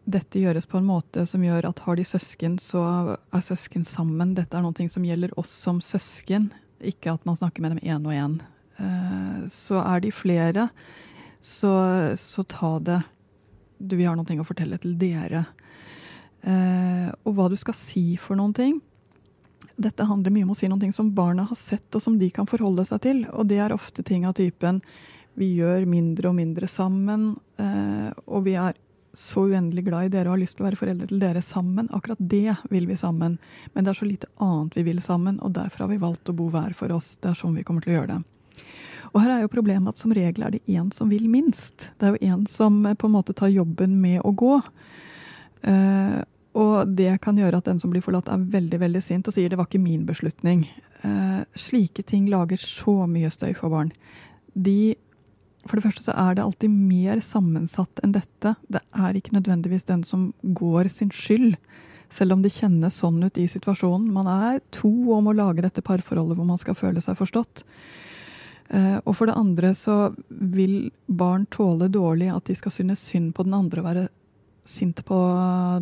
dette 0.08 0.40
gjøres 0.40 0.68
på 0.68 0.80
en 0.80 0.88
måte 0.88 1.26
som 1.28 1.42
gjør 1.44 1.68
at 1.68 1.82
har 1.84 1.98
de 1.98 2.04
søsken, 2.08 2.56
så 2.60 2.84
er 3.18 3.44
søsken 3.44 3.84
sammen. 3.84 4.32
Dette 4.36 4.56
er 4.56 4.64
noe 4.64 4.88
som 4.92 5.04
gjelder 5.04 5.34
oss 5.40 5.52
som 5.52 5.82
søsken, 5.84 6.50
ikke 6.80 7.12
at 7.16 7.26
man 7.28 7.36
snakker 7.36 7.64
med 7.64 7.76
dem 7.76 7.84
én 7.84 8.08
og 8.08 8.16
én. 8.16 8.38
Eh, 8.78 9.44
så 9.52 9.82
er 9.82 10.04
de 10.04 10.12
flere, 10.14 10.68
så, 11.40 11.72
så 12.18 12.44
ta 12.48 12.76
det 12.80 13.02
du, 13.78 13.96
vi 13.96 14.06
har 14.08 14.18
noe 14.18 14.40
å 14.42 14.46
fortelle 14.46 14.78
til 14.82 14.96
dere. 14.98 15.46
Eh, 16.42 17.08
og 17.24 17.34
hva 17.34 17.48
du 17.50 17.56
skal 17.58 17.76
si 17.76 18.16
for 18.20 18.38
noen 18.38 18.54
ting. 18.56 18.78
Dette 19.78 20.06
handler 20.06 20.34
mye 20.34 20.46
om 20.46 20.54
å 20.54 20.58
si 20.58 20.68
noen 20.70 20.82
ting 20.82 20.94
som 20.94 21.12
barna 21.14 21.46
har 21.48 21.58
sett, 21.58 21.86
og 21.94 22.02
som 22.02 22.18
de 22.18 22.30
kan 22.34 22.48
forholde 22.50 22.84
seg 22.88 23.02
til. 23.04 23.22
Og 23.34 23.46
det 23.50 23.60
er 23.62 23.74
ofte 23.74 24.04
ting 24.06 24.26
av 24.26 24.36
typen 24.38 24.82
vi 25.38 25.52
gjør 25.60 25.86
mindre 25.86 26.32
og 26.32 26.34
mindre 26.34 26.66
sammen, 26.70 27.36
eh, 27.62 28.10
og 28.26 28.42
vi 28.48 28.56
er 28.58 28.74
så 29.18 29.44
uendelig 29.48 29.84
glad 29.86 30.08
i 30.08 30.10
dere 30.12 30.28
og 30.28 30.36
har 30.36 30.42
lyst 30.42 30.58
til 30.58 30.64
å 30.64 30.68
være 30.68 30.78
foreldre 30.78 31.08
til 31.10 31.20
dere 31.22 31.42
sammen. 31.42 31.88
Akkurat 31.94 32.20
det 32.20 32.56
vil 32.70 32.86
vi 32.86 32.96
sammen. 32.98 33.38
Men 33.72 33.84
det 33.84 33.92
er 33.92 33.98
så 33.98 34.08
lite 34.08 34.30
annet 34.42 34.76
vi 34.76 34.84
vil 34.90 35.00
sammen, 35.02 35.40
og 35.40 35.54
derfor 35.56 35.86
har 35.86 35.92
vi 35.92 36.02
valgt 36.02 36.30
å 36.30 36.36
bo 36.36 36.48
hver 36.52 36.74
for 36.76 36.92
oss. 36.94 37.16
Det 37.22 37.32
er 37.32 37.38
sånn 37.38 37.56
vi 37.58 37.64
kommer 37.66 37.82
til 37.84 37.94
å 37.94 38.00
gjøre 38.00 38.12
det. 38.16 38.37
Og 39.12 39.20
her 39.22 39.34
er 39.34 39.44
jo 39.44 39.52
problemet 39.52 39.94
at 39.94 40.00
som 40.00 40.14
regel 40.14 40.44
er 40.46 40.56
det 40.56 40.64
én 40.68 40.90
som 40.94 41.10
vil 41.12 41.28
minst. 41.30 41.90
Det 41.98 42.08
er 42.08 42.16
jo 42.16 42.34
én 42.34 42.42
som 42.50 42.80
eh, 42.86 42.96
på 42.98 43.08
en 43.08 43.16
måte 43.16 43.36
tar 43.36 43.52
jobben 43.52 43.96
med 44.02 44.20
å 44.26 44.34
gå. 44.36 44.58
Uh, 45.66 46.20
og 46.58 46.92
det 46.94 47.16
kan 47.24 47.38
gjøre 47.38 47.58
at 47.58 47.66
den 47.66 47.80
som 47.82 47.90
blir 47.90 48.02
forlatt, 48.04 48.30
er 48.30 48.44
veldig 48.52 48.78
veldig 48.80 49.02
sint 49.02 49.26
og 49.26 49.34
sier 49.34 49.50
det 49.50 49.58
var 49.58 49.68
ikke 49.68 49.82
min 49.82 50.06
beslutning. 50.08 50.64
Uh, 51.02 51.42
slike 51.58 52.04
ting 52.06 52.28
lager 52.30 52.60
så 52.62 53.02
mye 53.10 53.30
støy 53.32 53.52
for 53.58 53.74
barn. 53.74 53.92
De 54.54 54.96
for 55.68 55.76
det 55.76 55.84
første 55.84 56.06
så 56.06 56.14
er 56.16 56.36
det 56.36 56.44
alltid 56.44 56.72
mer 56.72 57.20
sammensatt 57.24 58.00
enn 58.04 58.14
dette. 58.14 58.54
Det 58.72 58.80
er 58.96 59.18
ikke 59.18 59.34
nødvendigvis 59.36 59.86
den 59.88 60.04
som 60.06 60.30
går 60.56 60.88
sin 60.92 61.10
skyld, 61.12 61.58
selv 62.14 62.36
om 62.36 62.44
det 62.44 62.54
kjennes 62.54 62.96
sånn 63.02 63.20
ut 63.20 63.36
i 63.36 63.48
situasjonen. 63.50 64.08
Man 64.14 64.30
er 64.32 64.62
to 64.72 64.90
om 65.12 65.28
å 65.28 65.36
lage 65.36 65.64
dette 65.64 65.84
parforholdet 65.84 66.38
hvor 66.38 66.48
man 66.48 66.60
skal 66.60 66.78
føle 66.78 67.02
seg 67.04 67.18
forstått. 67.18 67.66
Uh, 68.68 69.00
og 69.08 69.14
for 69.16 69.30
det 69.30 69.38
andre 69.38 69.72
så 69.76 70.10
vil 70.28 70.90
barn 71.06 71.46
tåle 71.48 71.88
dårlig 71.88 72.28
at 72.34 72.50
de 72.50 72.56
skal 72.58 72.74
synes 72.74 73.00
synd 73.00 73.32
på 73.36 73.46
den 73.46 73.56
andre 73.56 73.80
og 73.80 73.88
være 73.88 74.08
sint 74.68 75.00
på 75.08 75.18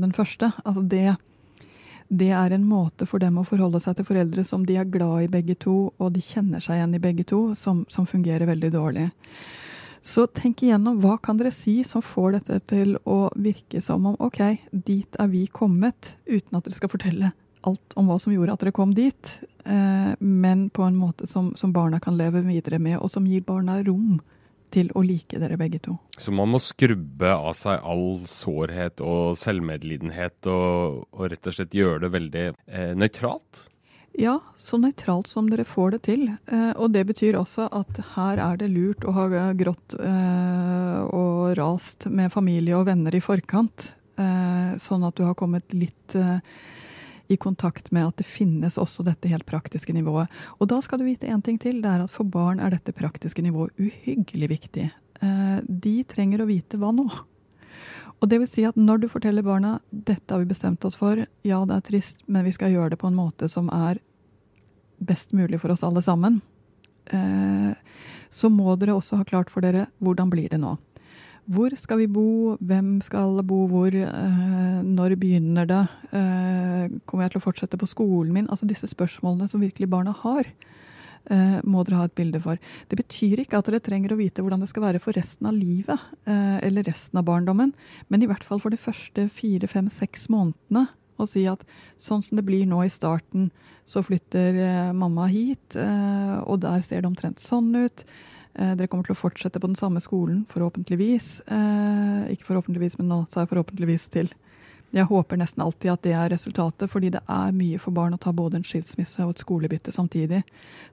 den 0.03 0.13
første. 0.15 0.53
Altså 0.63 0.85
det, 0.87 1.17
det 2.09 2.31
er 2.31 2.55
en 2.55 2.67
måte 2.69 3.09
for 3.11 3.23
dem 3.23 3.41
å 3.41 3.47
forholde 3.47 3.81
seg 3.83 3.99
til 3.99 4.07
foreldre 4.07 4.45
som 4.47 4.67
de 4.67 4.79
er 4.79 4.91
glad 4.91 5.25
i 5.25 5.31
begge 5.33 5.57
to, 5.59 5.77
og 5.99 6.13
de 6.15 6.23
kjenner 6.23 6.63
seg 6.63 6.79
igjen 6.79 6.95
i 6.95 7.03
begge 7.03 7.27
to, 7.27 7.41
som, 7.59 7.83
som 7.91 8.07
fungerer 8.07 8.47
veldig 8.47 8.71
dårlig. 8.77 9.09
Så 10.07 10.29
tenk 10.31 10.63
igjennom 10.63 11.01
hva 11.03 11.17
kan 11.19 11.39
dere 11.41 11.51
si 11.51 11.81
som 11.83 12.05
får 12.05 12.37
dette 12.37 12.61
til 12.71 12.95
å 13.11 13.25
virke 13.35 13.83
som 13.83 14.07
om 14.13 14.21
ok, 14.23 14.43
dit 14.71 15.19
er 15.19 15.33
vi 15.33 15.49
kommet, 15.51 16.15
uten 16.31 16.55
at 16.55 16.69
dere 16.69 16.79
skal 16.79 16.93
fortelle 16.93 17.33
alt 17.67 17.97
om 17.99 18.09
hva 18.11 18.19
som 18.23 18.35
gjorde 18.35 18.55
at 18.55 18.65
dere 18.65 18.75
kom 18.77 18.95
dit, 18.97 19.33
eh, 19.65 20.15
men 20.19 20.69
på 20.71 20.87
en 20.87 20.97
måte 20.99 21.29
som, 21.31 21.53
som, 21.59 21.75
barna 21.75 22.01
kan 22.03 22.19
leve 22.19 22.45
videre 22.47 22.81
med, 22.83 22.99
og 23.01 23.11
som 23.13 23.27
gir 23.29 23.45
barna 23.47 23.81
rom 23.87 24.21
til 24.75 24.91
å 24.99 25.03
like 25.07 25.39
dere 25.39 25.59
begge 25.59 25.81
to. 25.85 25.95
Så 26.19 26.35
man 26.35 26.51
må 26.53 26.61
skrubbe 26.63 27.31
av 27.33 27.55
seg 27.57 27.85
all 27.87 28.27
sårhet 28.31 29.03
og 29.05 29.37
selvmedlidenhet, 29.39 30.41
og, 30.51 31.07
og 31.13 31.33
rett 31.33 31.47
og 31.47 31.57
slett 31.59 31.77
gjøre 31.77 32.07
det 32.07 32.13
veldig 32.17 32.47
eh, 32.51 32.93
nøytralt? 32.99 33.67
Ja, 34.17 34.39
så 34.57 34.79
nøytralt 34.81 35.29
som 35.29 35.51
dere 35.53 35.67
får 35.69 35.91
det 35.93 36.01
til. 36.07 36.25
Eh, 36.49 36.73
og 36.81 36.95
det 36.95 37.05
betyr 37.11 37.37
også 37.37 37.69
at 37.69 38.01
her 38.15 38.41
er 38.41 38.57
det 38.61 38.71
lurt 38.73 39.05
å 39.05 39.13
ha 39.13 39.27
grått 39.59 39.97
eh, 40.01 41.01
og 41.05 41.53
rast 41.59 42.09
med 42.09 42.33
familie 42.33 42.79
og 42.79 42.89
venner 42.89 43.15
i 43.15 43.21
forkant. 43.21 43.91
Eh, 44.17 44.73
sånn 44.81 45.05
at 45.05 45.19
du 45.19 45.27
har 45.29 45.37
kommet 45.37 45.77
litt 45.77 46.17
eh, 46.17 46.41
i 47.29 47.37
kontakt 47.37 47.91
med 47.95 48.07
at 48.09 48.21
det 48.21 48.27
finnes 48.29 48.79
også 48.79 49.05
dette 49.07 49.31
helt 49.31 49.47
praktiske 49.49 49.95
nivået. 49.95 50.31
Og 50.61 50.71
da 50.71 50.81
skal 50.85 51.01
du 51.01 51.07
vite 51.09 51.31
én 51.31 51.43
ting 51.45 51.59
til. 51.63 51.81
Det 51.83 51.91
er 51.91 52.05
at 52.05 52.13
for 52.13 52.29
barn 52.29 52.61
er 52.63 52.75
dette 52.75 52.95
praktiske 52.97 53.43
nivået 53.43 53.75
uhyggelig 53.79 54.51
viktig. 54.53 54.91
Eh, 55.23 55.59
de 55.67 55.97
trenger 56.09 56.43
å 56.43 56.51
vite 56.51 56.79
hva 56.81 56.93
nå. 56.95 57.07
Og 58.17 58.31
det 58.31 58.41
vil 58.41 58.49
si 58.49 58.65
at 58.65 58.79
når 58.81 59.03
du 59.03 59.09
forteller 59.13 59.45
barna 59.45 59.77
dette 59.91 60.33
har 60.33 60.41
vi 60.41 60.49
bestemt 60.49 60.85
oss 60.89 60.97
for, 60.97 61.21
ja 61.45 61.59
det 61.69 61.77
er 61.77 61.89
trist, 61.91 62.23
men 62.27 62.47
vi 62.47 62.55
skal 62.55 62.73
gjøre 62.73 62.95
det 62.95 63.01
på 63.03 63.11
en 63.11 63.19
måte 63.19 63.49
som 63.53 63.69
er 63.75 64.01
best 64.97 65.35
mulig 65.37 65.61
for 65.61 65.75
oss 65.75 65.85
alle 65.85 66.01
sammen, 66.01 66.41
eh, 67.13 67.75
så 68.33 68.49
må 68.49 68.73
dere 68.81 68.97
også 68.97 69.21
ha 69.21 69.27
klart 69.29 69.53
for 69.53 69.65
dere 69.65 69.87
hvordan 70.01 70.33
blir 70.33 70.49
det 70.53 70.63
nå. 70.63 70.77
Hvor 71.47 71.71
skal 71.79 72.01
vi 72.01 72.07
bo? 72.11 72.57
Hvem 72.59 72.97
skal 73.07 73.39
bo 73.47 73.61
hvor? 73.71 73.95
Eh, 73.95 74.79
når 74.83 75.15
begynner 75.15 75.69
det? 75.71 75.85
Eh, 76.11 76.97
kommer 77.07 77.27
jeg 77.27 77.37
til 77.37 77.41
å 77.41 77.45
fortsette 77.45 77.79
på 77.79 77.87
skolen 77.87 78.33
min? 78.35 78.49
Altså 78.51 78.67
disse 78.67 78.91
spørsmålene 78.91 79.47
som 79.49 79.63
virkelig 79.63 79.87
barna 79.87 80.11
har, 80.25 80.51
eh, 81.31 81.61
må 81.63 81.85
dere 81.87 82.01
ha 82.01 82.05
et 82.11 82.17
bilde 82.19 82.43
for. 82.43 82.59
Det 82.89 82.99
betyr 82.99 83.45
ikke 83.45 83.59
at 83.59 83.71
dere 83.71 83.79
trenger 83.79 84.11
å 84.11 84.19
vite 84.19 84.43
hvordan 84.43 84.59
det 84.59 84.71
skal 84.71 84.91
være 84.91 85.01
for 85.01 85.13
resten 85.13 85.47
av 85.47 85.55
livet 85.55 86.01
eller 86.27 86.83
resten 86.83 87.19
av 87.19 87.25
barndommen, 87.25 87.73
men 88.11 88.23
i 88.23 88.27
hvert 88.27 88.43
fall 88.43 88.59
for 88.59 88.71
de 88.71 88.77
første 88.77 89.31
fire, 89.31 89.69
fem, 89.69 89.89
seks 89.89 90.27
månedene. 90.27 90.89
Og 91.19 91.29
si 91.29 91.47
at 91.47 91.63
sånn 91.97 92.25
som 92.25 92.37
det 92.37 92.45
blir 92.45 92.67
nå 92.67 92.83
i 92.85 92.91
starten, 92.91 93.53
så 93.87 94.03
flytter 94.03 94.93
mamma 94.93 95.29
hit, 95.29 95.77
og 95.77 96.61
der 96.61 96.83
ser 96.83 97.03
det 97.03 97.07
omtrent 97.07 97.39
sånn 97.39 97.71
ut. 97.73 98.05
Eh, 98.57 98.73
dere 98.73 98.89
kommer 98.89 99.05
til 99.05 99.13
å 99.13 99.21
fortsette 99.21 99.61
på 99.61 99.69
den 99.69 99.77
samme 99.77 100.01
skolen, 100.01 100.45
forhåpentligvis. 100.49 101.43
Eh, 101.53 102.33
ikke 102.33 102.49
forhåpentligvis, 102.49 102.97
men 102.99 103.11
nå 103.13 103.19
sa 103.29 103.43
jeg 103.43 103.53
forhåpentligvis 103.53 104.09
til. 104.15 104.31
Jeg 104.97 105.11
håper 105.11 105.37
nesten 105.37 105.61
alltid 105.61 105.93
at 105.93 106.05
det 106.07 106.15
er 106.17 106.31
resultatet, 106.33 106.89
fordi 106.89 107.11
det 107.13 107.21
er 107.29 107.53
mye 107.53 107.81
for 107.83 107.93
barn 107.93 108.15
å 108.17 108.21
ta 108.23 108.33
både 108.33 108.61
en 108.61 108.65
skilsmisse 108.65 109.21
og 109.25 109.35
et 109.35 109.43
skolebytte 109.43 109.93
samtidig. 109.93 110.41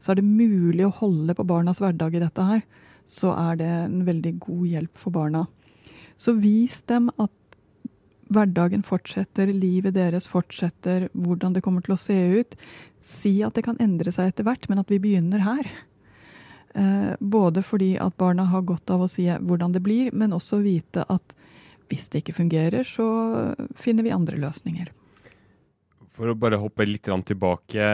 Så 0.01 0.12
er 0.12 0.20
det 0.20 0.27
mulig 0.27 0.84
å 0.88 0.96
holde 0.98 1.36
på 1.38 1.46
barnas 1.48 1.79
hverdag 1.79 2.17
i 2.17 2.24
dette 2.25 2.48
her, 2.50 2.65
så 3.08 3.32
er 3.38 3.62
det 3.62 3.70
en 3.70 4.03
veldig 4.08 4.34
god 4.43 4.65
hjelp 4.74 5.00
for 5.00 5.15
barna. 5.15 5.46
Så 6.20 6.36
vis 6.36 6.82
dem 6.89 7.10
at 7.15 7.32
hverdagen 8.34 8.84
fortsetter, 8.84 9.53
livet 9.53 9.96
deres 9.96 10.27
fortsetter, 10.27 11.08
hvordan 11.13 11.55
det 11.55 11.63
kommer 11.63 11.86
til 11.86 11.96
å 11.96 12.01
se 12.01 12.17
ut. 12.41 12.58
Si 13.03 13.38
at 13.46 13.55
det 13.55 13.65
kan 13.67 13.79
endre 13.84 14.12
seg 14.12 14.32
etter 14.32 14.48
hvert, 14.48 14.67
men 14.67 14.82
at 14.82 14.91
vi 14.91 15.00
begynner 15.03 15.46
her. 15.46 15.70
Eh, 16.73 17.13
både 17.19 17.61
fordi 17.61 17.93
at 18.01 18.15
barna 18.17 18.47
har 18.49 18.65
godt 18.65 18.89
av 18.93 19.05
å 19.05 19.11
si 19.11 19.27
hvordan 19.29 19.75
det 19.75 19.83
blir, 19.85 20.09
men 20.13 20.33
også 20.33 20.61
vite 20.63 21.05
at 21.05 21.35
hvis 21.91 22.09
det 22.09 22.23
ikke 22.23 22.39
fungerer, 22.39 22.87
så 22.87 23.05
finner 23.77 24.05
vi 24.05 24.15
andre 24.15 24.39
løsninger. 24.41 24.89
For 26.17 26.29
å 26.29 26.37
bare 26.37 26.61
hoppe 26.61 26.87
litt 26.87 27.05
tilbake. 27.05 27.93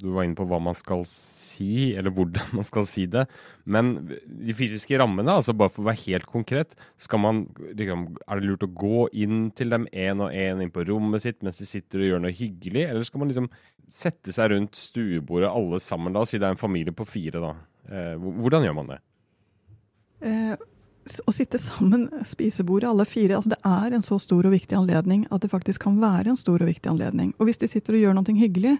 Du 0.00 0.14
var 0.14 0.24
inne 0.24 0.38
på 0.38 0.46
hva 0.48 0.56
man 0.62 0.74
skal 0.74 1.02
si, 1.06 1.92
eller 1.98 2.10
hvordan 2.14 2.50
man 2.58 2.66
skal 2.66 2.86
si 2.88 3.04
det. 3.10 3.26
Men 3.64 3.92
de 4.08 4.56
fysiske 4.56 4.98
rammene, 4.98 5.36
altså 5.36 5.54
bare 5.54 5.70
for 5.70 5.84
å 5.84 5.90
være 5.90 6.02
helt 6.06 6.26
konkret, 6.30 6.74
man, 7.20 7.44
liksom, 7.76 8.06
er 8.26 8.40
det 8.40 8.48
lurt 8.48 8.66
å 8.66 8.72
gå 8.80 9.06
inn 9.12 9.50
til 9.54 9.76
dem 9.76 9.86
én 9.92 10.24
og 10.24 10.32
én 10.34 10.62
inn 10.64 10.72
på 10.74 10.86
rommet 10.88 11.26
sitt 11.26 11.44
mens 11.44 11.60
de 11.60 11.68
sitter 11.68 12.02
og 12.02 12.10
gjør 12.10 12.24
noe 12.24 12.34
hyggelig, 12.34 12.86
eller 12.88 13.06
skal 13.06 13.22
man 13.22 13.30
liksom 13.30 13.50
sette 13.90 14.32
seg 14.32 14.54
rundt 14.54 14.78
stuebordet 14.78 15.50
alle 15.50 15.82
sammen 15.82 16.14
da, 16.14 16.22
og 16.22 16.30
si 16.30 16.40
det 16.40 16.48
er 16.48 16.56
en 16.56 16.64
familie 16.64 16.94
på 16.96 17.08
fire, 17.08 17.42
da? 17.42 17.54
Eh, 17.88 18.16
hvordan 18.18 18.66
gjør 18.66 18.76
man 18.76 18.90
det? 18.92 18.98
Eh, 20.20 20.56
å 21.26 21.32
sitte 21.32 21.58
sammen, 21.58 22.08
spisebordet, 22.28 22.90
alle 22.90 23.06
fire, 23.08 23.38
altså 23.38 23.54
det 23.54 23.60
er 23.66 23.96
en 23.96 24.04
så 24.04 24.18
stor 24.20 24.46
og 24.46 24.54
viktig 24.54 24.76
anledning 24.76 25.24
at 25.32 25.42
det 25.42 25.50
faktisk 25.50 25.86
kan 25.86 25.96
være 26.02 26.32
en 26.32 26.38
stor 26.38 26.60
og 26.60 26.68
viktig 26.68 26.90
anledning. 26.92 27.32
Og 27.38 27.48
hvis 27.48 27.60
de 27.62 27.70
sitter 27.70 27.96
og 27.96 28.04
gjør 28.04 28.18
noe 28.18 28.36
hyggelig, 28.36 28.76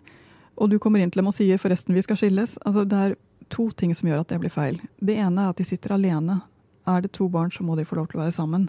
og 0.61 0.71
du 0.71 0.79
kommer 0.79 1.01
inn 1.01 1.11
til 1.11 1.23
dem 1.23 1.31
og 1.31 1.35
sier 1.35 1.59
'forresten, 1.59 1.95
vi 1.95 2.03
skal 2.03 2.17
skilles', 2.17 2.59
altså 2.67 2.85
det 2.85 2.99
er 2.99 3.17
to 3.49 3.71
ting 3.71 3.95
som 3.95 4.09
gjør 4.09 4.21
at 4.21 4.29
det 4.29 4.41
blir 4.41 4.53
feil. 4.53 4.81
Det 5.01 5.17
ene 5.17 5.41
er 5.41 5.51
at 5.51 5.57
de 5.57 5.65
sitter 5.65 5.93
alene. 5.93 6.43
Er 6.87 7.01
det 7.01 7.13
to 7.13 7.29
barn, 7.29 7.51
så 7.51 7.63
må 7.63 7.77
de 7.77 7.85
få 7.85 7.97
lov 7.97 8.09
til 8.09 8.21
å 8.21 8.25
være 8.25 8.33
sammen. 8.33 8.69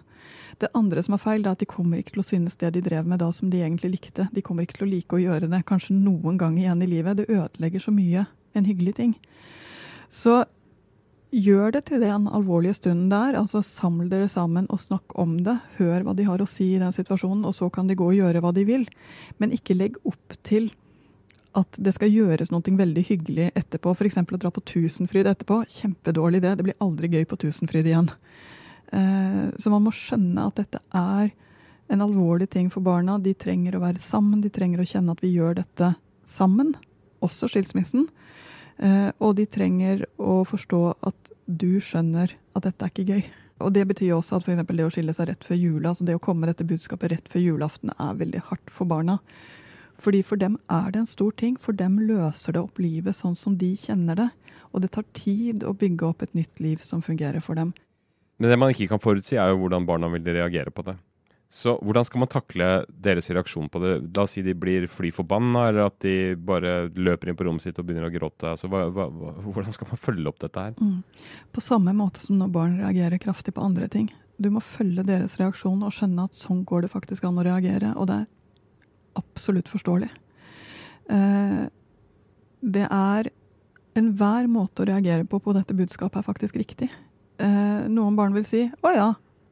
Det 0.60 0.70
andre 0.76 1.04
som 1.04 1.14
er 1.14 1.24
feil, 1.24 1.46
er 1.46 1.52
at 1.52 1.60
de 1.60 1.66
kommer 1.66 1.98
ikke 1.98 2.14
til 2.16 2.24
å 2.24 2.28
synes 2.28 2.56
det 2.56 2.74
de 2.74 2.82
drev 2.82 3.06
med 3.06 3.20
da 3.20 3.32
som 3.32 3.50
de 3.50 3.62
egentlig 3.62 3.92
likte. 3.92 4.28
De 4.34 4.42
kommer 4.42 4.64
ikke 4.64 4.80
til 4.80 4.88
å 4.88 4.92
like 4.92 5.16
å 5.16 5.22
gjøre 5.22 5.50
det, 5.50 5.66
kanskje 5.66 5.96
noen 5.96 6.38
gang 6.38 6.58
igjen 6.58 6.82
i 6.82 6.90
livet. 6.90 7.18
Det 7.18 7.30
ødelegger 7.30 7.80
så 7.80 7.92
mye 7.92 8.28
en 8.54 8.66
hyggelig 8.66 8.96
ting. 8.96 9.16
Så 10.12 10.42
gjør 11.32 11.72
det 11.78 11.86
til 11.88 12.04
den 12.04 12.28
alvorlige 12.28 12.76
stunden 12.76 13.10
der. 13.12 13.38
altså 13.40 13.62
Saml 13.64 14.10
dere 14.12 14.28
sammen 14.30 14.68
og 14.70 14.82
snakk 14.84 15.16
om 15.20 15.38
det. 15.46 15.56
Hør 15.78 16.04
hva 16.04 16.16
de 16.16 16.28
har 16.28 16.44
å 16.44 16.50
si 16.50 16.74
i 16.76 16.82
den 16.82 16.92
situasjonen, 16.92 17.46
og 17.48 17.56
så 17.56 17.72
kan 17.72 17.88
de 17.88 17.96
gå 17.96 18.12
og 18.12 18.18
gjøre 18.18 18.44
hva 18.44 18.52
de 18.56 18.66
vil. 18.68 18.86
Men 19.40 19.56
ikke 19.56 19.78
legg 19.78 20.00
opp 20.04 20.36
til 20.44 20.70
at 21.58 21.80
det 21.84 21.94
skal 21.96 22.12
gjøres 22.12 22.52
noe 22.52 22.64
veldig 22.64 23.04
hyggelig 23.08 23.50
etterpå. 23.56 23.96
F.eks. 23.96 24.20
å 24.20 24.40
dra 24.40 24.52
på 24.52 24.64
Tusenfryd 24.68 25.28
etterpå. 25.28 25.62
Kjempedårlig 25.68 26.44
idé. 26.44 26.56
Det 26.56 26.68
blir 26.68 26.84
aldri 26.84 27.12
gøy 27.12 27.26
på 27.28 27.40
Tusenfryd 27.40 27.88
igjen. 27.88 28.12
Eh, 28.92 29.48
så 29.60 29.72
man 29.72 29.88
må 29.88 29.96
skjønne 29.96 30.48
at 30.48 30.60
dette 30.60 30.84
er 30.96 31.32
en 31.92 32.04
alvorlig 32.04 32.50
ting 32.52 32.70
for 32.72 32.84
barna. 32.84 33.18
De 33.20 33.34
trenger 33.36 33.76
å 33.76 33.84
være 33.84 34.04
sammen, 34.04 34.44
de 34.44 34.52
trenger 34.52 34.84
å 34.84 34.88
kjenne 34.88 35.16
at 35.16 35.24
vi 35.24 35.34
gjør 35.36 35.60
dette 35.60 35.94
sammen. 36.28 36.74
Også 37.24 37.52
skilsmissen. 37.52 38.08
Eh, 38.82 39.12
og 39.22 39.36
de 39.38 39.46
trenger 39.46 40.06
å 40.18 40.42
forstå 40.48 40.82
at 41.06 41.32
du 41.46 41.78
skjønner 41.84 42.34
at 42.58 42.66
dette 42.66 42.86
er 42.86 42.94
ikke 42.94 43.08
gøy. 43.14 43.24
Og 43.62 43.74
Det 43.74 43.86
betyr 43.88 44.16
også 44.16 44.40
at 44.40 44.46
for 44.48 44.58
det 44.58 44.86
å 44.86 44.90
skille 44.90 45.14
seg 45.14 45.28
rett 45.30 45.44
før 45.46 45.60
jula, 45.60 45.90
altså 45.92 46.06
det 46.06 46.16
å 46.18 46.22
komme 46.24 46.42
med 46.42 46.50
dette 46.50 46.66
budskapet 46.66 47.12
rett 47.12 47.28
før 47.30 47.44
julaften, 47.46 47.94
er 47.94 48.18
veldig 48.18 48.42
hardt 48.50 48.74
for 48.74 48.90
barna. 48.90 49.20
Fordi 50.02 50.24
For 50.24 50.36
dem 50.36 50.58
er 50.68 50.90
det 50.92 51.00
en 51.00 51.06
stor 51.06 51.32
ting. 51.32 51.58
For 51.62 51.74
dem 51.78 52.00
løser 52.00 52.54
det 52.54 52.62
opp 52.62 52.80
livet 52.80 53.14
sånn 53.14 53.36
som 53.38 53.58
de 53.58 53.76
kjenner 53.78 54.18
det. 54.18 54.30
Og 54.74 54.82
det 54.82 54.92
tar 54.96 55.06
tid 55.14 55.64
å 55.64 55.76
bygge 55.78 56.08
opp 56.08 56.24
et 56.24 56.34
nytt 56.34 56.60
liv 56.60 56.82
som 56.82 57.04
fungerer 57.06 57.40
for 57.40 57.54
dem. 57.54 57.76
Men 58.40 58.50
det 58.50 58.58
man 58.58 58.72
ikke 58.74 58.88
kan 58.90 59.00
forutsi, 59.04 59.38
er 59.38 59.52
jo 59.52 59.60
hvordan 59.62 59.86
barna 59.86 60.10
vil 60.10 60.26
reagere 60.26 60.74
på 60.74 60.82
det. 60.82 60.96
Så 61.52 61.74
hvordan 61.84 62.06
skal 62.08 62.22
man 62.22 62.30
takle 62.32 62.68
deres 62.88 63.26
reaksjon 63.28 63.68
på 63.68 63.80
det? 63.84 63.90
La 64.16 64.24
oss 64.24 64.38
si 64.38 64.42
de 64.46 64.54
blir 64.56 64.86
fly 64.88 65.10
forbanna, 65.12 65.66
eller 65.68 65.90
at 65.90 65.98
de 66.00 66.32
bare 66.40 66.86
løper 66.96 67.28
inn 67.28 67.36
på 67.36 67.44
rommet 67.44 67.66
sitt 67.66 67.80
og 67.82 67.90
begynner 67.90 68.08
å 68.08 68.14
gråte. 68.14 68.54
Altså, 68.54 68.70
hva, 68.72 68.86
hva, 68.88 69.10
hvordan 69.44 69.76
skal 69.76 69.90
man 69.90 70.00
følge 70.00 70.32
opp 70.32 70.40
dette 70.40 70.64
her? 70.64 70.78
Mm. 70.80 71.02
På 71.52 71.64
samme 71.64 71.92
måte 71.98 72.24
som 72.24 72.38
når 72.40 72.54
barn 72.56 72.78
reagerer 72.80 73.20
kraftig 73.20 73.52
på 73.58 73.66
andre 73.66 73.90
ting. 73.92 74.08
Du 74.40 74.48
må 74.54 74.64
følge 74.64 75.04
deres 75.04 75.36
reaksjon 75.42 75.84
og 75.84 75.92
skjønne 75.92 76.30
at 76.30 76.40
sånn 76.40 76.62
går 76.70 76.86
det 76.86 76.92
faktisk 76.94 77.28
an 77.28 77.42
å 77.42 77.46
reagere. 77.46 77.92
Og 78.00 78.08
det 78.08 78.22
er 78.22 79.20
absolutt 79.20 79.72
forståelig. 79.74 80.08
Eh, 81.12 81.62
det 82.62 82.88
er 82.88 83.32
Enhver 84.00 84.48
måte 84.48 84.86
å 84.86 84.88
reagere 84.88 85.26
på 85.28 85.42
på 85.44 85.52
dette 85.52 85.76
budskapet 85.76 86.22
er 86.22 86.24
faktisk 86.24 86.56
riktig. 86.56 86.88
Eh, 87.44 87.82
noen 87.92 88.16
barn 88.16 88.32
vil 88.32 88.46
si 88.48 88.72
'Å 88.72 88.94
ja, 88.96 89.10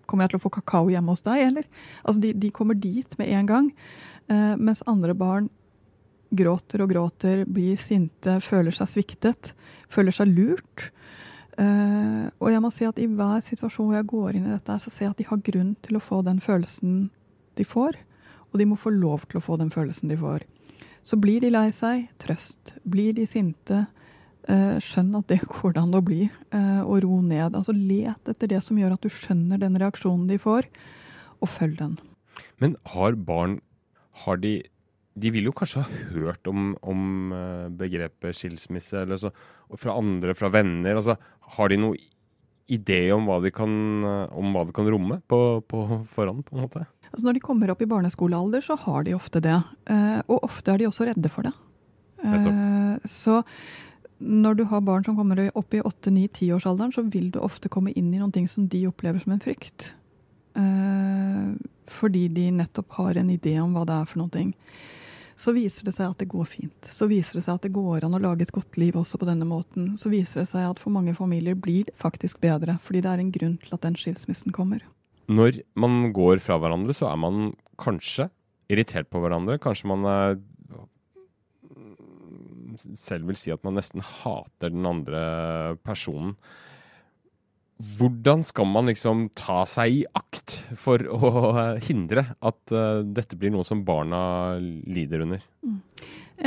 Kommer 0.10 0.26
jeg 0.26 0.34
til 0.34 0.41
å 0.41 0.45
få 0.48 0.54
kakao 0.58 0.89
hjemme 0.89 1.13
hos 1.13 1.24
deg, 1.26 1.45
eller? 1.52 1.69
Altså, 2.04 2.24
de, 2.26 2.34
de 2.34 2.52
kommer 2.56 2.78
dit 2.78 3.17
med 3.22 3.30
en 3.38 3.50
gang. 3.50 3.72
Eh, 4.30 4.54
mens 4.58 4.82
andre 4.89 5.15
barn 5.17 5.50
gråter 6.36 6.84
og 6.84 6.91
gråter, 6.91 7.43
blir 7.50 7.78
sinte, 7.82 8.38
føler 8.45 8.76
seg 8.76 8.91
sviktet, 8.91 9.54
føler 9.89 10.13
seg 10.13 10.30
lurt. 10.34 10.89
Eh, 11.60 12.28
og 12.38 12.52
jeg 12.54 12.62
må 12.63 12.72
si 12.74 12.86
at 12.88 13.02
i 13.02 13.08
hver 13.10 13.41
situasjon 13.45 13.89
hvor 13.89 13.98
jeg 13.98 14.10
går 14.12 14.38
inn 14.38 14.48
i 14.48 14.54
dette, 14.54 14.78
så 14.80 14.93
ser 14.93 15.08
jeg 15.08 15.15
at 15.15 15.24
de 15.24 15.30
har 15.32 15.48
grunn 15.50 15.74
til 15.86 15.98
å 15.98 16.04
få 16.04 16.22
den 16.28 16.41
følelsen 16.43 17.10
de 17.60 17.65
får. 17.67 17.98
Og 18.50 18.62
de 18.62 18.69
må 18.69 18.78
få 18.80 18.93
lov 18.93 19.28
til 19.30 19.41
å 19.41 19.45
få 19.45 19.60
den 19.62 19.74
følelsen 19.74 20.12
de 20.12 20.17
får. 20.19 20.45
Så 21.06 21.17
blir 21.22 21.41
de 21.41 21.52
lei 21.54 21.69
seg, 21.74 22.10
trøst. 22.22 22.76
Blir 22.86 23.15
de 23.17 23.26
sinte, 23.30 23.88
skjønn 24.82 25.14
at 25.20 25.30
det 25.30 25.44
går 25.46 25.76
det 25.76 25.82
an 25.84 25.98
å 25.98 26.02
bli, 26.06 26.24
eh, 26.56 26.82
og 26.82 27.04
ro 27.06 27.20
ned. 27.22 27.54
Altså 27.54 27.76
Let 27.76 28.32
etter 28.32 28.50
det 28.50 28.64
som 28.66 28.80
gjør 28.80 28.96
at 28.96 29.06
du 29.06 29.12
skjønner 29.14 29.62
den 29.62 29.78
reaksjonen 29.78 30.28
de 30.30 30.40
får, 30.42 30.68
og 31.40 31.52
følg 31.54 31.78
den. 31.80 31.98
Men 32.60 32.76
har 32.96 33.16
barn 33.16 33.60
har 34.26 34.42
de 34.42 34.62
De 35.20 35.32
vil 35.34 35.50
jo 35.50 35.52
kanskje 35.52 35.82
ha 35.84 35.98
hørt 36.14 36.48
om, 36.48 36.78
om 36.80 37.34
eh, 37.36 37.66
begrepet 37.76 38.38
skilsmisse 38.38 39.02
eller 39.02 39.18
så, 39.20 39.32
fra 39.76 39.98
andre, 40.00 40.32
fra 40.38 40.48
venner. 40.54 40.96
altså 40.96 41.18
Har 41.58 41.68
de 41.68 41.80
noen 41.82 41.98
idé 42.72 43.10
om 43.12 43.26
hva 43.28 43.42
de 43.44 43.52
kan, 43.52 43.74
det 44.00 44.76
kan 44.78 44.88
romme 44.88 45.18
på, 45.28 45.60
på 45.68 45.82
forhånd, 46.14 46.46
på 46.46 46.56
en 46.56 46.62
måte? 46.64 46.86
Altså 47.10 47.26
Når 47.26 47.36
de 47.36 47.44
kommer 47.44 47.74
opp 47.74 47.82
i 47.82 47.90
barneskolealder, 47.90 48.64
så 48.64 48.78
har 48.80 49.04
de 49.04 49.18
ofte 49.18 49.42
det. 49.44 49.58
Og 50.30 50.38
ofte 50.40 50.72
er 50.72 50.80
de 50.80 50.88
også 50.88 51.10
redde 51.10 51.34
for 51.34 51.50
det. 51.50 51.52
Så 53.10 53.42
når 54.20 54.60
du 54.60 54.64
har 54.68 54.84
barn 54.84 55.06
som 55.08 55.16
kommer 55.16 55.40
opp 55.56 55.74
i 55.74 55.82
8-9-10-årsalderen, 55.82 56.92
så 56.96 57.06
vil 57.08 57.32
du 57.32 57.40
ofte 57.40 57.72
komme 57.72 57.94
inn 57.96 58.12
i 58.14 58.20
noen 58.20 58.34
ting 58.36 58.48
som 58.52 58.68
de 58.68 58.86
opplever 58.90 59.22
som 59.24 59.34
en 59.36 59.44
frykt. 59.44 59.94
Eh, 60.60 61.52
fordi 61.90 62.28
de 62.34 62.50
nettopp 62.52 62.98
har 63.00 63.20
en 63.20 63.30
idé 63.32 63.56
om 63.64 63.74
hva 63.76 63.86
det 63.88 63.96
er 63.96 64.10
for 64.10 64.22
noe. 64.22 64.44
Så 65.40 65.54
viser 65.56 65.88
det 65.88 65.96
seg 65.96 66.12
at 66.12 66.20
det 66.20 66.28
går 66.34 66.48
fint. 66.52 66.90
Så 66.92 67.08
viser 67.08 67.40
det 67.40 67.46
seg 67.46 67.56
at 67.56 67.64
det 67.64 67.72
går 67.72 68.04
an 68.04 68.18
å 68.18 68.20
lage 68.20 68.44
et 68.44 68.52
godt 68.52 68.76
liv 68.82 68.98
også 69.00 69.22
på 69.22 69.28
denne 69.30 69.48
måten. 69.48 69.94
Så 69.96 70.12
viser 70.12 70.44
det 70.44 70.50
seg 70.52 70.68
at 70.68 70.82
for 70.84 70.92
mange 70.92 71.16
familier 71.16 71.56
blir 71.56 71.88
det 71.88 71.96
faktisk 72.00 72.42
bedre, 72.44 72.76
fordi 72.84 73.06
det 73.06 73.14
er 73.14 73.24
en 73.24 73.32
grunn 73.32 73.56
til 73.64 73.78
at 73.78 73.86
den 73.88 73.96
skilsmissen 74.00 74.52
kommer. 74.56 74.84
Når 75.32 75.62
man 75.80 76.10
går 76.12 76.44
fra 76.44 76.58
hverandre, 76.60 76.92
så 76.98 77.08
er 77.08 77.22
man 77.24 77.54
kanskje 77.80 78.28
irritert 78.70 79.08
på 79.14 79.22
hverandre. 79.24 79.62
Kanskje 79.62 79.88
man 79.88 80.04
er 80.10 80.40
selv 82.98 83.30
vil 83.30 83.39
si 83.39 83.54
at 83.54 83.63
man 83.68 83.78
nesten 83.80 84.04
hater 84.04 84.74
den 84.74 84.88
andre 84.88 85.22
personen. 85.86 86.36
Hvordan 87.80 88.42
skal 88.44 88.68
man 88.68 88.89
liksom 88.92 89.30
ta 89.39 89.62
seg 89.70 90.02
i 90.02 90.06
akt 90.12 90.58
for 90.80 91.00
å 91.00 91.30
hindre 91.86 92.26
at 92.44 92.74
uh, 92.76 93.06
dette 93.08 93.38
blir 93.39 93.54
noe 93.54 93.63
som 93.63 93.86
barna 93.88 94.58
lider 94.60 95.24
under? 95.24 95.46
Mm. 95.63 95.78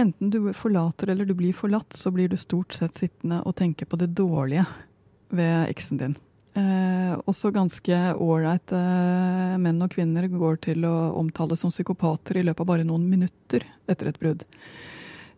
Enten 0.02 0.32
du 0.32 0.52
forlater 0.56 1.12
eller 1.12 1.28
du 1.28 1.32
blir 1.36 1.56
forlatt, 1.56 1.96
så 1.96 2.12
blir 2.12 2.28
du 2.28 2.36
stort 2.40 2.76
sett 2.76 2.96
sittende 3.00 3.42
og 3.48 3.56
tenke 3.56 3.88
på 3.88 3.96
det 4.00 4.12
dårlige 4.16 4.66
ved 5.32 5.72
eksen 5.72 6.00
din. 6.00 6.14
Eh, 6.52 7.12
også 7.24 7.48
ganske 7.52 7.98
ålreit 8.20 8.72
eh, 8.76 9.52
menn 9.60 9.80
og 9.80 9.94
kvinner 9.94 10.26
går 10.28 10.58
til 10.66 10.84
å 10.84 11.12
omtale 11.16 11.56
som 11.56 11.72
psykopater 11.72 12.40
i 12.40 12.42
løpet 12.44 12.60
av 12.60 12.68
bare 12.68 12.84
noen 12.84 13.06
minutter 13.08 13.64
etter 13.88 14.10
et 14.10 14.20
brudd. 14.20 14.44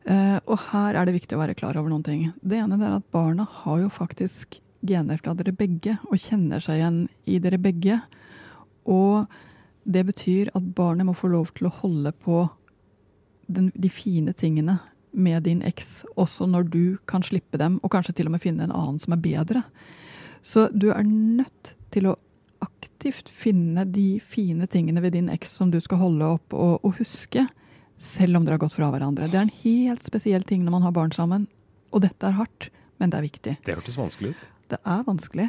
Uh, 0.04 0.36
og 0.44 0.58
her 0.68 0.98
er 0.98 1.06
det 1.08 1.14
viktig 1.16 1.36
å 1.36 1.40
være 1.40 1.56
klar 1.56 1.78
over 1.80 1.88
noen 1.92 2.04
ting. 2.04 2.26
Det 2.44 2.58
ene 2.60 2.76
er 2.76 2.98
at 2.98 3.10
barna 3.14 3.46
har 3.62 3.80
jo 3.84 3.92
faktisk 3.92 4.58
gener 4.84 5.20
fra 5.22 5.32
dere 5.36 5.54
begge 5.56 5.96
og 6.10 6.20
kjenner 6.20 6.60
seg 6.60 6.80
igjen 6.80 6.98
i 7.24 7.38
dere 7.40 7.60
begge. 7.60 8.00
Og 8.84 9.24
det 9.84 10.04
betyr 10.08 10.52
at 10.56 10.74
barnet 10.76 11.08
må 11.08 11.16
få 11.16 11.30
lov 11.32 11.54
til 11.56 11.68
å 11.68 11.76
holde 11.80 12.12
på 12.24 12.44
den, 13.46 13.70
de 13.76 13.90
fine 13.92 14.32
tingene 14.36 14.78
med 15.14 15.44
din 15.46 15.62
eks, 15.64 16.02
også 16.18 16.48
når 16.50 16.68
du 16.72 16.84
kan 17.08 17.22
slippe 17.22 17.58
dem, 17.60 17.78
og 17.82 17.92
kanskje 17.94 18.16
til 18.18 18.28
og 18.28 18.34
med 18.34 18.42
finne 18.42 18.66
en 18.66 18.74
annen 18.74 19.00
som 19.00 19.14
er 19.14 19.22
bedre. 19.22 19.62
Så 20.44 20.66
du 20.74 20.90
er 20.92 21.04
nødt 21.06 21.74
til 21.94 22.10
å 22.10 22.16
aktivt 22.64 23.28
finne 23.32 23.84
de 23.88 24.18
fine 24.20 24.66
tingene 24.70 25.02
ved 25.04 25.14
din 25.16 25.30
eks 25.32 25.52
som 25.58 25.70
du 25.72 25.78
skal 25.84 26.00
holde 26.00 26.34
opp 26.36 26.56
og, 26.56 26.80
og, 26.82 26.96
huske, 26.98 27.46
selv 28.00 28.38
om 28.38 28.44
dere 28.44 28.59
har 28.59 28.64
gått 28.64 28.76
fra 28.76 28.90
hverandre. 28.92 29.28
Det 29.30 29.38
er 29.38 29.46
en 29.46 29.61
helt 29.62 30.04
spesiell 30.07 30.44
ting 30.46 30.64
når 30.64 30.76
man 30.76 30.87
har 30.87 30.94
barn 30.96 31.14
sammen. 31.14 31.46
Og 31.94 32.02
dette 32.04 32.26
er 32.26 32.37
hardt, 32.38 32.70
men 32.98 33.12
det 33.12 33.18
er 33.18 33.26
viktig. 33.26 33.57
Det 33.64 33.76
hørtes 33.76 33.98
vanskelig 33.98 34.35
ut. 34.35 34.46
Det 34.72 34.80
er 34.80 35.02
vanskelig. 35.07 35.48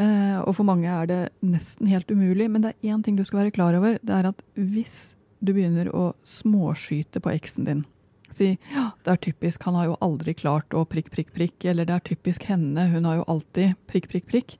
Uh, 0.00 0.40
og 0.46 0.54
for 0.56 0.68
mange 0.68 0.88
er 0.88 1.08
det 1.10 1.20
nesten 1.44 1.88
helt 1.90 2.10
umulig. 2.12 2.50
Men 2.50 2.64
det 2.64 2.74
er 2.74 2.92
én 2.94 3.02
ting 3.04 3.16
du 3.18 3.24
skal 3.26 3.44
være 3.44 3.54
klar 3.56 3.76
over. 3.78 3.98
Det 4.02 4.16
er 4.16 4.30
at 4.30 4.44
hvis 4.54 5.16
du 5.40 5.54
begynner 5.56 5.90
å 5.96 6.12
småskyte 6.26 7.22
på 7.22 7.32
eksen 7.32 7.66
din 7.68 7.86
Si 8.30 8.52
ja, 8.70 8.92
det 9.02 9.10
er 9.10 9.18
typisk, 9.24 9.64
han 9.66 9.74
har 9.74 9.88
jo 9.88 9.96
aldri 10.06 10.36
klart 10.38 10.70
å 10.70 10.84
prikk, 10.86 11.08
prikk, 11.10 11.32
prikk. 11.34 11.64
Eller 11.66 11.88
det 11.88 11.96
er 11.96 12.04
typisk 12.12 12.44
henne, 12.46 12.84
hun 12.92 13.08
har 13.08 13.16
jo 13.18 13.24
alltid 13.32 13.74
prikk, 13.90 14.06
prikk, 14.12 14.28
prikk. 14.30 14.54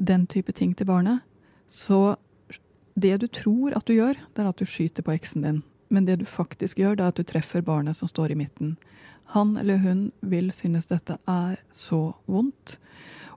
Den 0.00 0.24
type 0.32 0.54
ting 0.56 0.72
til 0.72 0.88
barnet 0.88 1.20
så 1.72 2.16
det 2.94 3.16
du 3.22 3.28
tror 3.32 3.72
at 3.76 3.88
du 3.88 3.94
gjør, 3.96 4.18
det 4.34 4.42
er 4.42 4.48
at 4.50 4.60
du 4.60 4.68
skyter 4.68 5.04
på 5.06 5.14
eksen 5.14 5.46
din. 5.46 5.60
Men 5.92 6.08
det 6.08 6.22
du 6.22 6.26
faktisk 6.28 6.80
gjør, 6.80 6.96
det 6.96 7.04
er 7.04 7.12
at 7.12 7.20
du 7.20 7.28
treffer 7.28 7.64
barnet 7.64 7.98
som 7.98 8.08
står 8.08 8.32
i 8.32 8.38
midten. 8.40 8.76
Han 9.36 9.56
eller 9.60 9.80
hun 9.82 10.06
vil 10.20 10.50
synes 10.52 10.88
dette 10.90 11.18
er 11.28 11.58
så 11.76 12.14
vondt. 12.30 12.78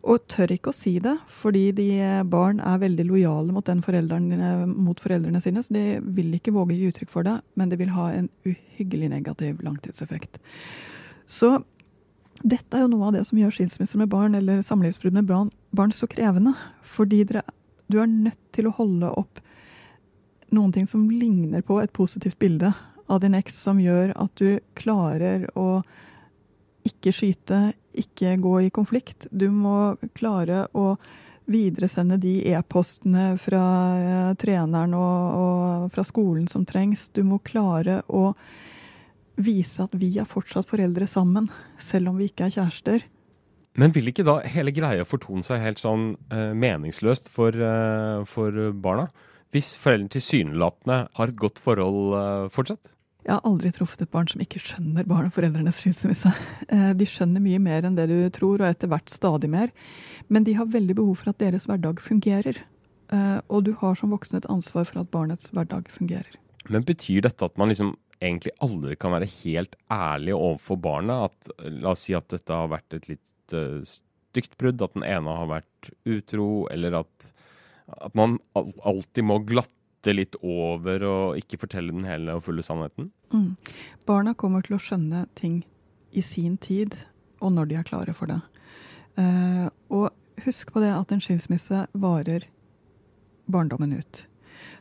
Og 0.05 0.21
tør 0.29 0.51
ikke 0.53 0.69
å 0.69 0.75
si 0.75 0.93
det, 1.01 1.15
fordi 1.33 1.63
de 1.73 1.87
barn 2.29 2.59
er 2.61 2.81
veldig 2.83 3.07
lojale 3.09 3.53
mot, 3.55 3.69
foreldrene, 3.87 4.51
mot 4.69 4.99
foreldrene 5.01 5.41
sine. 5.41 5.63
Så 5.65 5.73
de 5.73 5.85
vil 6.17 6.35
ikke 6.37 6.53
våge 6.53 6.75
å 6.75 6.77
gi 6.77 6.91
uttrykk 6.91 7.11
for 7.11 7.25
det, 7.25 7.39
men 7.57 7.71
det 7.71 7.79
vil 7.81 7.95
ha 7.95 8.11
en 8.13 8.29
uhyggelig 8.45 9.09
negativ 9.15 9.63
langtidseffekt. 9.65 10.37
Så 11.25 11.57
dette 12.43 12.77
er 12.77 12.85
jo 12.85 12.91
noe 12.91 13.09
av 13.09 13.15
det 13.15 13.23
som 13.25 13.39
gjør 13.39 13.55
skilsmisser 13.55 13.97
med 14.03 14.11
barn 14.11 14.37
eller 14.37 14.61
samlivsbrudd 14.65 15.15
med 15.17 15.31
barn, 15.31 15.49
barn 15.73 15.95
så 15.95 16.07
krevende. 16.11 16.53
Fordi 16.85 17.23
dere 17.25 17.43
du 17.89 17.99
er 18.01 18.09
nødt 18.09 18.41
til 18.55 18.69
å 18.69 18.75
holde 18.77 19.11
opp 19.13 19.41
noen 20.55 20.73
ting 20.75 20.87
som 20.89 21.07
ligner 21.11 21.63
på 21.65 21.79
et 21.83 21.93
positivt 21.93 22.39
bilde 22.41 22.71
av 23.11 23.21
din 23.21 23.35
eks, 23.37 23.57
som 23.67 23.79
gjør 23.81 24.15
at 24.17 24.33
du 24.41 24.59
klarer 24.77 25.45
å 25.57 25.83
ikke 26.85 27.13
skyte, 27.13 27.59
ikke 27.97 28.35
gå 28.41 28.55
i 28.65 28.73
konflikt. 28.73 29.27
Du 29.31 29.49
må 29.53 29.95
klare 30.17 30.65
å 30.77 30.95
videresende 31.45 32.17
de 32.21 32.39
e-postene 32.53 33.35
fra 33.41 33.63
uh, 33.95 34.35
treneren 34.41 34.95
og, 34.97 35.41
og, 35.41 35.89
fra 35.93 36.05
skolen 36.05 36.47
som 36.49 36.65
trengs. 36.65 37.09
Du 37.13 37.21
må 37.25 37.39
klare 37.45 38.01
å 38.07 38.31
vise 39.35 39.83
at 39.85 39.93
vi 39.97 40.15
er 40.21 40.29
fortsatt 40.29 40.67
foreldre 40.69 41.07
sammen, 41.11 41.49
selv 41.81 42.11
om 42.11 42.17
vi 42.21 42.29
ikke 42.31 42.47
er 42.47 42.55
kjærester. 42.57 43.05
Men 43.75 43.91
vil 43.91 44.07
ikke 44.09 44.23
da 44.23 44.39
hele 44.47 44.71
greia 44.71 45.05
fortone 45.07 45.43
seg 45.43 45.61
helt 45.61 45.81
sånn 45.81 46.13
uh, 46.31 46.53
meningsløst 46.55 47.27
for, 47.33 47.55
uh, 47.59 48.23
for, 48.29 48.71
barna? 48.71 49.09
Hvis 49.55 49.77
foreldrene 49.79 50.11
tilsynelatende 50.11 50.97
har 51.15 51.31
et 51.31 51.39
godt 51.39 51.61
forhold 51.63 52.11
uh, 52.11 52.51
fortsatt? 52.51 52.91
Jeg 53.23 53.37
har 53.37 53.45
aldri 53.47 53.71
truffet 53.73 54.03
et 54.03 54.11
barn 54.11 54.27
som 54.27 54.41
ikke 54.43 54.59
skjønner 54.61 55.07
barn 55.07 55.29
og 55.29 55.33
foreldrenes 55.33 55.79
skilsmisse. 55.81 56.29
De 56.69 57.05
skjønner 57.09 57.41
mye 57.41 57.57
mer 57.63 57.87
enn 57.87 57.95
det 57.97 58.05
du 58.11 58.19
tror, 58.35 58.59
og 58.59 58.67
etter 58.67 58.91
hvert 58.91 59.09
stadig 59.09 59.49
mer. 59.49 59.71
Men 60.29 60.45
de 60.45 60.53
har 60.59 60.67
veldig 60.69 60.93
behov 60.99 61.23
for 61.23 61.31
at 61.31 61.39
deres 61.41 61.65
hverdag 61.65 62.03
fungerer. 62.05 62.59
Og 63.49 63.63
du 63.65 63.71
har 63.81 63.97
som 63.97 64.13
voksen 64.13 64.37
et 64.37 64.45
ansvar 64.53 64.85
for 64.85 65.01
at 65.01 65.09
barnets 65.09 65.49
hverdag 65.57 65.89
fungerer. 65.89 66.37
Men 66.69 66.85
betyr 66.85 67.25
dette 67.25 67.49
at 67.49 67.57
man 67.57 67.73
liksom 67.73 67.95
egentlig 68.21 68.53
aldri 68.61 68.93
kan 69.01 69.17
være 69.17 69.31
helt 69.39 69.73
ærlig 69.89 70.37
overfor 70.37 70.77
barnet? 70.85 71.31
At, 71.31 71.65
la 71.65 71.95
oss 71.95 72.05
si 72.05 72.13
at 72.13 72.29
dette 72.29 72.61
har 72.61 72.69
vært 72.75 72.99
et 72.99 73.09
litt 73.09 73.57
stygt 73.89 74.53
brudd, 74.61 74.85
at 74.85 74.93
den 74.93 75.07
ene 75.07 75.39
har 75.41 75.49
vært 75.49 75.89
utro, 76.05 76.67
eller 76.69 77.01
at, 77.01 77.31
at 77.87 78.15
man 78.17 78.39
alltid 78.55 79.25
må 79.25 79.39
glatte 79.47 80.13
litt 80.13 80.37
over 80.41 81.05
og 81.07 81.39
ikke 81.39 81.59
fortelle 81.63 81.93
den 81.93 82.05
hele 82.07 82.37
og 82.37 82.45
fulle 82.45 82.65
sannheten? 82.65 83.11
Mm. 83.33 83.55
Barna 84.07 84.35
kommer 84.37 84.65
til 84.65 84.77
å 84.77 84.81
skjønne 84.81 85.25
ting 85.37 85.63
i 86.15 86.23
sin 86.25 86.57
tid, 86.61 86.95
og 87.43 87.55
når 87.55 87.71
de 87.71 87.79
er 87.79 87.87
klare 87.87 88.13
for 88.15 88.31
det. 88.31 88.39
Uh, 89.19 89.67
og 89.93 90.09
husk 90.45 90.73
på 90.75 90.83
det 90.83 90.93
at 90.93 91.11
en 91.13 91.23
skilsmisse 91.23 91.85
varer 91.93 92.47
barndommen 93.51 93.93
ut. 93.95 94.25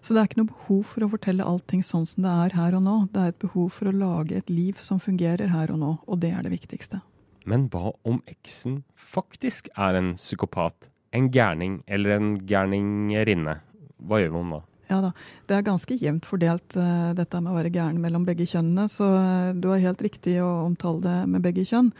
Så 0.00 0.14
det 0.14 0.20
er 0.20 0.28
ikke 0.28 0.40
noe 0.42 0.52
behov 0.52 0.82
for 0.92 1.04
å 1.04 1.10
fortelle 1.14 1.46
allting 1.48 1.82
sånn 1.84 2.06
som 2.08 2.24
det 2.24 2.32
er 2.44 2.56
her 2.58 2.76
og 2.78 2.84
nå. 2.86 2.96
Det 3.12 3.20
er 3.20 3.32
et 3.32 3.42
behov 3.42 3.72
for 3.78 3.90
å 3.90 3.96
lage 3.96 4.38
et 4.38 4.52
liv 4.52 4.78
som 4.80 5.00
fungerer 5.02 5.50
her 5.52 5.72
og 5.74 5.80
nå, 5.80 5.92
og 6.06 6.20
det 6.22 6.30
er 6.36 6.46
det 6.46 6.54
viktigste. 6.54 7.00
Men 7.48 7.66
hva 7.72 7.92
om 8.08 8.22
eksen 8.30 8.82
faktisk 8.96 9.68
er 9.76 9.98
en 9.98 10.14
psykopat, 10.16 10.88
en 11.14 11.30
gærning 11.32 11.80
eller 11.86 12.16
en 12.18 12.30
gærningerinne? 12.48 13.58
Hva 14.04 14.20
gjør 14.20 14.34
man 14.36 14.56
da? 14.56 14.60
Ja 14.90 15.00
da, 15.00 15.12
Det 15.48 15.56
er 15.56 15.64
ganske 15.64 15.96
jevnt 15.96 16.26
fordelt 16.28 16.76
uh, 16.76 17.14
dette 17.16 17.40
med 17.40 17.52
å 17.52 17.56
være 17.56 17.72
gæren 17.72 18.00
mellom 18.02 18.26
begge 18.26 18.46
kjønnene. 18.50 18.88
Så 18.92 19.06
uh, 19.06 19.54
du 19.56 19.70
har 19.72 19.82
helt 19.82 20.02
riktig 20.04 20.36
å 20.44 20.50
omtale 20.66 21.00
det 21.04 21.16
med 21.32 21.44
begge 21.44 21.64
kjønn. 21.68 21.92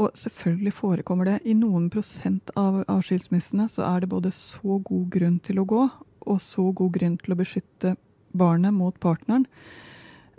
Og 0.00 0.14
selvfølgelig 0.16 0.72
forekommer 0.78 1.28
det. 1.28 1.40
I 1.44 1.56
noen 1.58 1.90
prosent 1.92 2.52
av, 2.56 2.80
av 2.88 3.04
skilsmissene 3.04 3.68
så 3.68 3.84
er 3.90 4.00
det 4.02 4.12
både 4.14 4.32
så 4.32 4.80
god 4.86 5.10
grunn 5.12 5.36
til 5.44 5.60
å 5.60 5.68
gå, 5.68 5.84
og 6.30 6.40
så 6.40 6.70
god 6.76 6.96
grunn 6.96 7.20
til 7.20 7.34
å 7.34 7.38
beskytte 7.40 7.94
barnet 8.32 8.72
mot 8.72 8.96
partneren. 9.02 9.44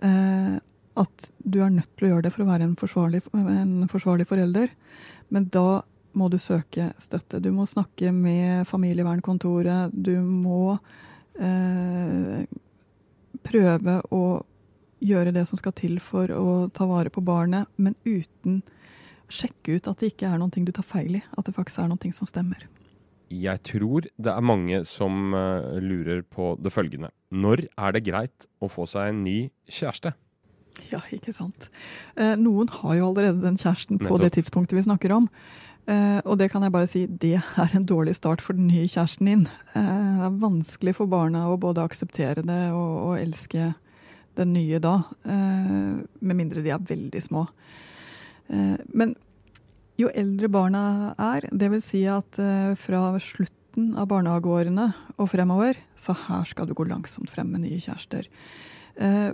Uh, 0.02 0.58
at 1.00 1.30
du 1.38 1.62
er 1.62 1.72
nødt 1.72 1.92
til 1.96 2.08
å 2.08 2.16
gjøre 2.16 2.26
det 2.26 2.34
for 2.34 2.44
å 2.44 2.50
være 2.50 2.66
en 2.68 2.78
forsvarlig, 2.80 3.22
en 3.38 3.88
forsvarlig 3.92 4.28
forelder. 4.28 4.74
Men 5.32 5.46
da 5.54 5.84
må 6.18 6.28
du 6.32 6.38
søke 6.42 6.92
støtte. 7.02 7.42
Du 7.44 7.52
må 7.56 7.66
snakke 7.70 8.12
med 8.16 8.68
familievernkontoret. 8.70 9.94
Du 9.94 10.14
må 10.22 10.78
eh, 11.40 12.44
prøve 13.46 13.98
å 14.12 14.24
gjøre 15.02 15.34
det 15.34 15.48
som 15.50 15.60
skal 15.60 15.74
til 15.78 15.98
for 16.04 16.32
å 16.36 16.70
ta 16.74 16.86
vare 16.90 17.12
på 17.14 17.24
barnet, 17.26 17.70
men 17.82 17.98
uten 18.06 18.62
sjekke 19.32 19.80
ut 19.80 19.88
at 19.90 20.02
det 20.02 20.12
ikke 20.12 20.30
er 20.30 20.42
noe 20.42 20.52
du 20.52 20.74
tar 20.76 20.86
feil 20.86 21.22
i. 21.22 21.24
At 21.38 21.48
det 21.48 21.56
faktisk 21.56 21.82
er 21.82 21.92
noe 21.92 22.16
som 22.16 22.30
stemmer. 22.30 22.68
Jeg 23.32 23.64
tror 23.64 24.04
det 24.20 24.32
er 24.32 24.44
mange 24.44 24.82
som 24.84 25.32
uh, 25.32 25.80
lurer 25.80 26.20
på 26.28 26.54
det 26.60 26.74
følgende. 26.76 27.14
Når 27.32 27.64
er 27.80 27.96
det 27.96 28.04
greit 28.10 28.50
å 28.60 28.68
få 28.68 28.84
seg 28.90 29.14
en 29.14 29.24
ny 29.24 29.38
kjæreste? 29.72 30.12
Ja, 30.92 31.02
ikke 31.14 31.34
sant. 31.36 31.68
Eh, 32.16 32.34
noen 32.40 32.70
har 32.72 32.96
jo 32.98 33.10
allerede 33.10 33.44
den 33.44 33.60
kjæresten 33.60 34.00
på 34.00 34.08
Nettopp. 34.08 34.24
det 34.24 34.32
tidspunktet 34.38 34.78
vi 34.78 34.86
snakker 34.88 35.14
om. 35.16 35.28
Eh, 35.90 36.20
og 36.30 36.38
det 36.38 36.52
kan 36.54 36.62
jeg 36.62 36.74
bare 36.74 36.90
si, 36.90 37.06
det 37.10 37.38
er 37.42 37.76
en 37.76 37.88
dårlig 37.88 38.14
start 38.18 38.44
for 38.44 38.58
den 38.58 38.70
nye 38.70 38.90
kjæresten 38.90 39.30
din. 39.30 39.48
Eh, 39.74 40.12
det 40.20 40.28
er 40.28 40.42
vanskelig 40.44 40.96
for 41.00 41.10
barna 41.10 41.48
å 41.50 41.58
både 41.62 41.84
akseptere 41.84 42.46
det 42.46 42.62
og, 42.76 42.94
og 43.08 43.16
elske 43.18 43.72
den 44.38 44.54
nye 44.54 44.82
da. 44.84 45.00
Eh, 45.26 46.02
med 46.22 46.38
mindre 46.38 46.64
de 46.64 46.74
er 46.74 46.90
veldig 46.92 47.24
små. 47.26 47.48
Men 48.52 49.14
jo 49.96 50.10
eldre 50.12 50.50
barna 50.52 50.82
er, 51.16 51.46
dvs. 51.56 51.86
Si 51.86 52.02
at 52.12 52.36
fra 52.82 53.00
slutten 53.24 53.94
av 53.96 54.10
barnehageårene 54.12 54.90
og 55.16 55.30
fremover, 55.32 55.80
så 55.96 56.12
her 56.26 56.44
skal 56.50 56.68
du 56.68 56.74
gå 56.76 56.84
langsomt 56.90 57.32
frem 57.32 57.48
med 57.54 57.64
nye 57.64 57.80
kjærester. 57.80 58.28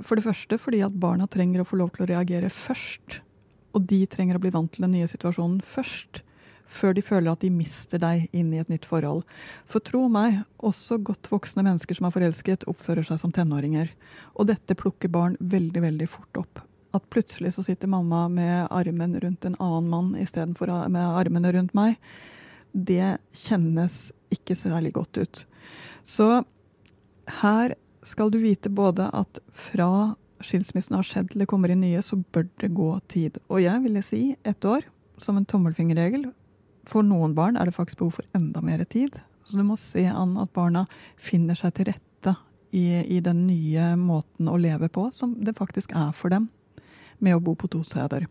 For 0.06 0.20
det 0.20 0.26
første 0.28 0.60
fordi 0.62 0.84
at 0.86 1.00
barna 1.02 1.26
trenger 1.26 1.64
å 1.64 1.66
få 1.66 1.80
lov 1.82 1.96
til 1.96 2.06
å 2.06 2.10
reagere 2.12 2.54
først. 2.54 3.24
Og 3.74 3.90
de 3.90 4.04
trenger 4.06 4.38
å 4.38 4.44
bli 4.44 4.54
vant 4.54 4.70
til 4.76 4.86
den 4.86 4.94
nye 5.00 5.10
situasjonen 5.10 5.64
først. 5.66 6.22
Før 6.68 6.94
de 6.98 7.04
føler 7.06 7.32
at 7.32 7.44
de 7.44 7.52
mister 7.54 8.02
deg 8.02 8.28
inn 8.36 8.52
i 8.54 8.60
et 8.62 8.70
nytt 8.72 8.86
forhold. 8.88 9.24
For 9.70 9.84
tro 9.84 10.06
meg, 10.12 10.42
også 10.60 11.00
godt 11.00 11.30
voksne 11.32 11.64
mennesker 11.66 11.98
som 11.98 12.10
er 12.10 12.16
forelsket, 12.16 12.68
oppfører 12.70 13.08
seg 13.08 13.22
som 13.22 13.34
tenåringer. 13.34 13.94
Og 14.36 14.50
dette 14.52 14.78
plukker 14.78 15.12
barn 15.12 15.38
veldig, 15.40 15.84
veldig 15.88 16.10
fort 16.12 16.42
opp. 16.44 16.64
At 16.96 17.08
plutselig 17.14 17.56
så 17.56 17.66
sitter 17.66 17.92
mamma 17.92 18.26
med 18.32 18.68
armen 18.74 19.16
rundt 19.24 19.48
en 19.48 19.58
annen 19.64 19.90
mann 19.92 20.14
istedenfor 20.20 20.72
med 20.92 21.04
armene 21.04 21.54
rundt 21.56 21.76
meg, 21.78 21.98
det 22.78 23.18
kjennes 23.34 24.12
ikke 24.34 24.56
særlig 24.60 24.94
godt 24.98 25.18
ut. 25.18 25.44
Så 26.04 26.44
her 27.42 27.76
skal 28.06 28.32
du 28.32 28.40
vite 28.42 28.70
både 28.70 29.08
at 29.16 29.40
fra 29.52 30.16
skilsmissen 30.44 30.96
har 30.96 31.08
skjedd 31.08 31.34
det 31.36 31.48
kommer 31.50 31.72
inn 31.74 31.82
nye, 31.82 32.04
så 32.06 32.20
bør 32.34 32.48
det 32.62 32.74
gå 32.78 32.92
tid. 33.10 33.40
Og 33.50 33.64
jeg 33.64 33.84
ville 33.84 34.04
si 34.06 34.22
ett 34.48 34.68
år, 34.68 34.86
som 35.18 35.40
en 35.40 35.48
tommelfingerregel. 35.50 36.28
For 36.88 37.04
noen 37.04 37.36
barn 37.36 37.58
er 37.60 37.68
det 37.68 37.76
faktisk 37.76 38.02
behov 38.02 38.18
for 38.20 38.38
enda 38.38 38.62
mer 38.64 38.84
tid. 38.88 39.20
Så 39.44 39.60
du 39.60 39.64
må 39.68 39.78
se 39.80 40.06
an 40.08 40.36
at 40.40 40.54
barna 40.56 40.86
finner 41.20 41.58
seg 41.58 41.76
til 41.76 41.90
rette 41.92 42.34
i, 42.72 43.04
i 43.04 43.20
den 43.24 43.46
nye 43.48 43.94
måten 44.00 44.50
å 44.52 44.58
leve 44.60 44.90
på, 44.92 45.10
som 45.16 45.36
det 45.44 45.58
faktisk 45.58 45.94
er 45.96 46.12
for 46.16 46.34
dem, 46.34 46.50
med 47.20 47.38
å 47.38 47.44
bo 47.44 47.56
på 47.60 47.70
to 47.72 47.84
steder. 47.88 48.28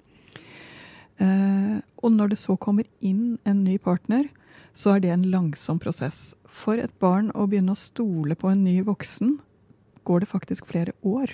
Eh, 1.16 1.78
og 2.04 2.12
når 2.12 2.34
det 2.34 2.40
så 2.40 2.58
kommer 2.60 2.88
inn 3.00 3.38
en 3.48 3.64
ny 3.64 3.78
partner, 3.80 4.28
så 4.76 4.96
er 4.96 5.04
det 5.04 5.14
en 5.14 5.28
langsom 5.32 5.80
prosess. 5.80 6.34
For 6.44 6.76
et 6.80 6.92
barn 7.00 7.32
å 7.32 7.48
begynne 7.48 7.72
å 7.72 7.80
stole 7.80 8.36
på 8.36 8.52
en 8.52 8.64
ny 8.64 8.82
voksen 8.84 9.38
går 10.06 10.22
det 10.22 10.30
faktisk 10.30 10.68
flere 10.68 10.92
år 11.00 11.32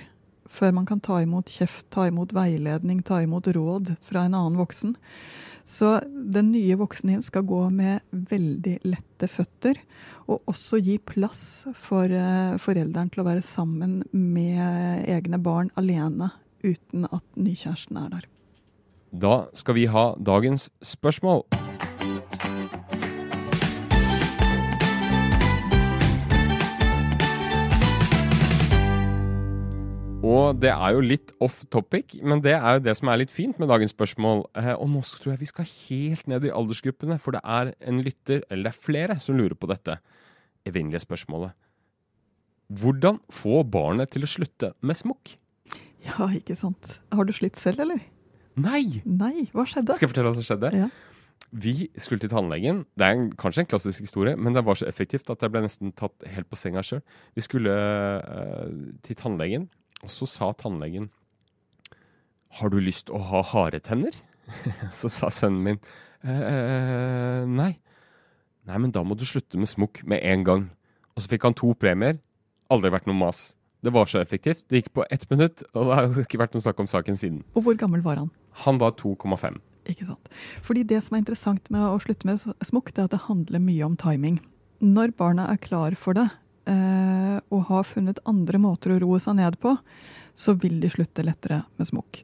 før 0.52 0.74
man 0.76 0.87
kan 0.88 1.00
ta 1.00 1.20
imot 1.22 1.48
kjeft, 1.48 1.87
ta 1.92 2.06
imot 2.11 2.35
veiledning, 2.37 3.00
ta 3.02 3.22
imot 3.24 3.48
råd 3.56 3.94
fra 4.04 4.26
en 4.26 4.37
annen 4.37 4.58
voksen. 4.61 4.94
Så 5.64 6.01
den 6.07 6.51
nye 6.53 6.77
voksne 6.81 7.20
skal 7.22 7.46
gå 7.46 7.62
med 7.75 8.03
veldig 8.11 8.81
lette 8.87 9.29
føtter, 9.31 9.79
og 10.31 10.42
også 10.51 10.81
gi 10.83 10.98
plass 10.98 11.64
for 11.79 12.11
uh, 12.11 12.59
forelderen 12.62 13.11
til 13.12 13.22
å 13.22 13.29
være 13.29 13.44
sammen 13.46 14.01
med 14.11 15.07
egne 15.11 15.40
barn 15.42 15.72
alene, 15.79 16.31
uten 16.62 17.09
at 17.11 17.25
nykjæresten 17.35 17.98
er 17.98 18.14
der. 18.18 18.29
Da 19.12 19.35
skal 19.53 19.77
vi 19.77 19.90
ha 19.92 20.12
dagens 20.16 20.70
spørsmål. 20.87 21.44
Og 30.22 30.54
det 30.62 30.70
er 30.70 30.94
jo 30.94 31.02
litt 31.02 31.32
off 31.42 31.64
topic, 31.74 32.14
men 32.22 32.40
det 32.44 32.54
er 32.54 32.76
jo 32.78 32.85
det 32.85 32.94
som 32.94 33.11
er 33.11 33.18
litt 33.24 33.32
fint 33.35 33.58
med 33.58 33.66
dagens 33.72 33.90
spørsmål. 33.90 34.44
Eh, 34.54 34.70
og 34.76 34.87
nå 34.92 35.02
tror 35.02 35.32
jeg 35.32 35.40
vi 35.40 35.50
skal 35.50 35.66
helt 35.66 36.28
ned 36.30 36.46
i 36.46 36.52
aldersgruppene, 36.54 37.18
for 37.18 37.35
det 37.35 37.42
er 37.42 37.72
en 37.90 37.98
lytter, 38.06 38.44
eller 38.46 38.68
det 38.68 38.72
er 38.72 38.85
flere, 38.87 39.18
som 39.18 39.38
lurer 39.38 39.58
på 39.58 39.70
dette 39.70 39.98
evinnelige 40.68 41.02
spørsmålet. 41.02 41.56
Hvordan 42.72 43.18
få 43.35 43.64
barnet 43.66 44.14
til 44.14 44.22
å 44.22 44.30
slutte 44.30 44.72
med 44.80 45.00
smokk? 45.00 45.35
Ja, 46.06 46.30
ikke 46.30 46.54
sant. 46.58 47.00
Har 47.11 47.26
du 47.26 47.35
slitt 47.35 47.58
selv, 47.61 47.82
eller? 47.82 48.06
Nei! 48.54 49.02
Nei, 49.02 49.48
hva 49.50 49.66
skjedde? 49.66 49.96
Skal 49.98 50.06
jeg 50.06 50.14
fortelle 50.14 50.30
hva 50.30 50.38
som 50.38 50.46
skjedde? 50.46 50.72
Ja. 50.85 50.88
Vi 51.52 51.90
skulle 52.00 52.22
til 52.22 52.30
tannlegen. 52.32 52.85
Det 52.96 53.04
er 53.04 53.18
en, 53.18 53.28
kanskje 53.37 53.66
en 53.66 53.74
klassisk 53.74 54.06
historie, 54.06 54.38
men 54.38 54.54
det 54.54 54.62
var 54.64 54.78
så 54.78 54.87
effektivt 54.88 55.28
at 55.35 55.42
jeg 55.42 55.52
ble 55.52 55.66
nesten 55.66 55.92
tatt 55.98 56.14
helt 56.30 56.48
på 56.48 56.56
senga 56.56 56.80
sjøl. 56.87 57.02
Vi 57.37 57.44
skulle 57.44 57.74
uh, 57.74 58.70
til 59.04 59.18
tannlegen. 59.18 59.66
Og 60.02 60.10
så 60.10 60.26
sa 60.26 60.50
tannlegen 60.58 61.10
Har 62.58 62.72
du 62.72 62.78
lyst 62.82 63.10
å 63.10 63.20
ha 63.30 63.42
harde 63.52 63.80
tenner? 63.84 64.16
så 64.98 65.08
sa 65.12 65.30
sønnen 65.32 65.62
min 65.62 65.78
eh, 66.26 67.46
nei. 67.48 67.72
Nei, 68.68 68.78
men 68.78 68.92
da 68.94 69.02
må 69.06 69.16
du 69.18 69.24
slutte 69.26 69.58
med 69.58 69.70
smokk 69.70 70.02
med 70.06 70.22
en 70.22 70.44
gang. 70.46 70.68
Og 71.16 71.24
så 71.24 71.32
fikk 71.32 71.46
han 71.48 71.56
to 71.58 71.72
premier. 71.78 72.18
Aldri 72.72 72.92
vært 72.92 73.08
noe 73.08 73.18
mas. 73.18 73.54
Det 73.82 73.90
var 73.94 74.06
så 74.06 74.20
effektivt. 74.20 74.66
Det 74.70 74.82
gikk 74.82 74.92
på 74.94 75.06
ett 75.10 75.24
minutt, 75.30 75.64
og 75.74 75.88
det 75.88 75.96
har 75.98 76.06
jo 76.06 76.22
ikke 76.22 76.38
vært 76.38 76.54
noe 76.54 76.62
snakk 76.62 76.82
om 76.84 76.90
saken 76.90 77.18
siden. 77.18 77.40
Og 77.58 77.66
hvor 77.66 77.78
gammel 77.78 78.04
var 78.04 78.20
han? 78.20 78.30
Han 78.66 78.78
var 78.78 78.94
2,5. 79.00 79.58
Ikke 79.90 80.06
sant. 80.06 80.30
Fordi 80.62 80.84
det 80.86 81.00
som 81.02 81.16
er 81.16 81.24
interessant 81.24 81.66
med 81.74 81.82
å 81.88 81.98
slutte 82.02 82.28
med 82.28 82.44
smokk, 82.62 82.92
det 82.94 83.02
er 83.02 83.08
at 83.08 83.16
det 83.16 83.24
handler 83.26 83.64
mye 83.64 83.88
om 83.88 83.96
timing. 83.98 84.38
Når 84.82 85.16
barna 85.18 85.48
er 85.50 85.58
klar 85.62 85.96
for 85.98 86.14
det, 86.18 86.28
og 86.70 87.64
har 87.68 87.87
funnet 87.88 88.20
andre 88.29 88.61
måter 88.62 88.94
å 88.94 88.98
roe 89.03 89.18
seg 89.22 89.38
ned 89.40 89.57
på, 89.62 89.75
så 90.35 90.55
vil 90.59 90.79
de 90.83 90.90
slutte 90.92 91.25
lettere 91.27 91.62
med 91.79 91.88
smokk. 91.88 92.22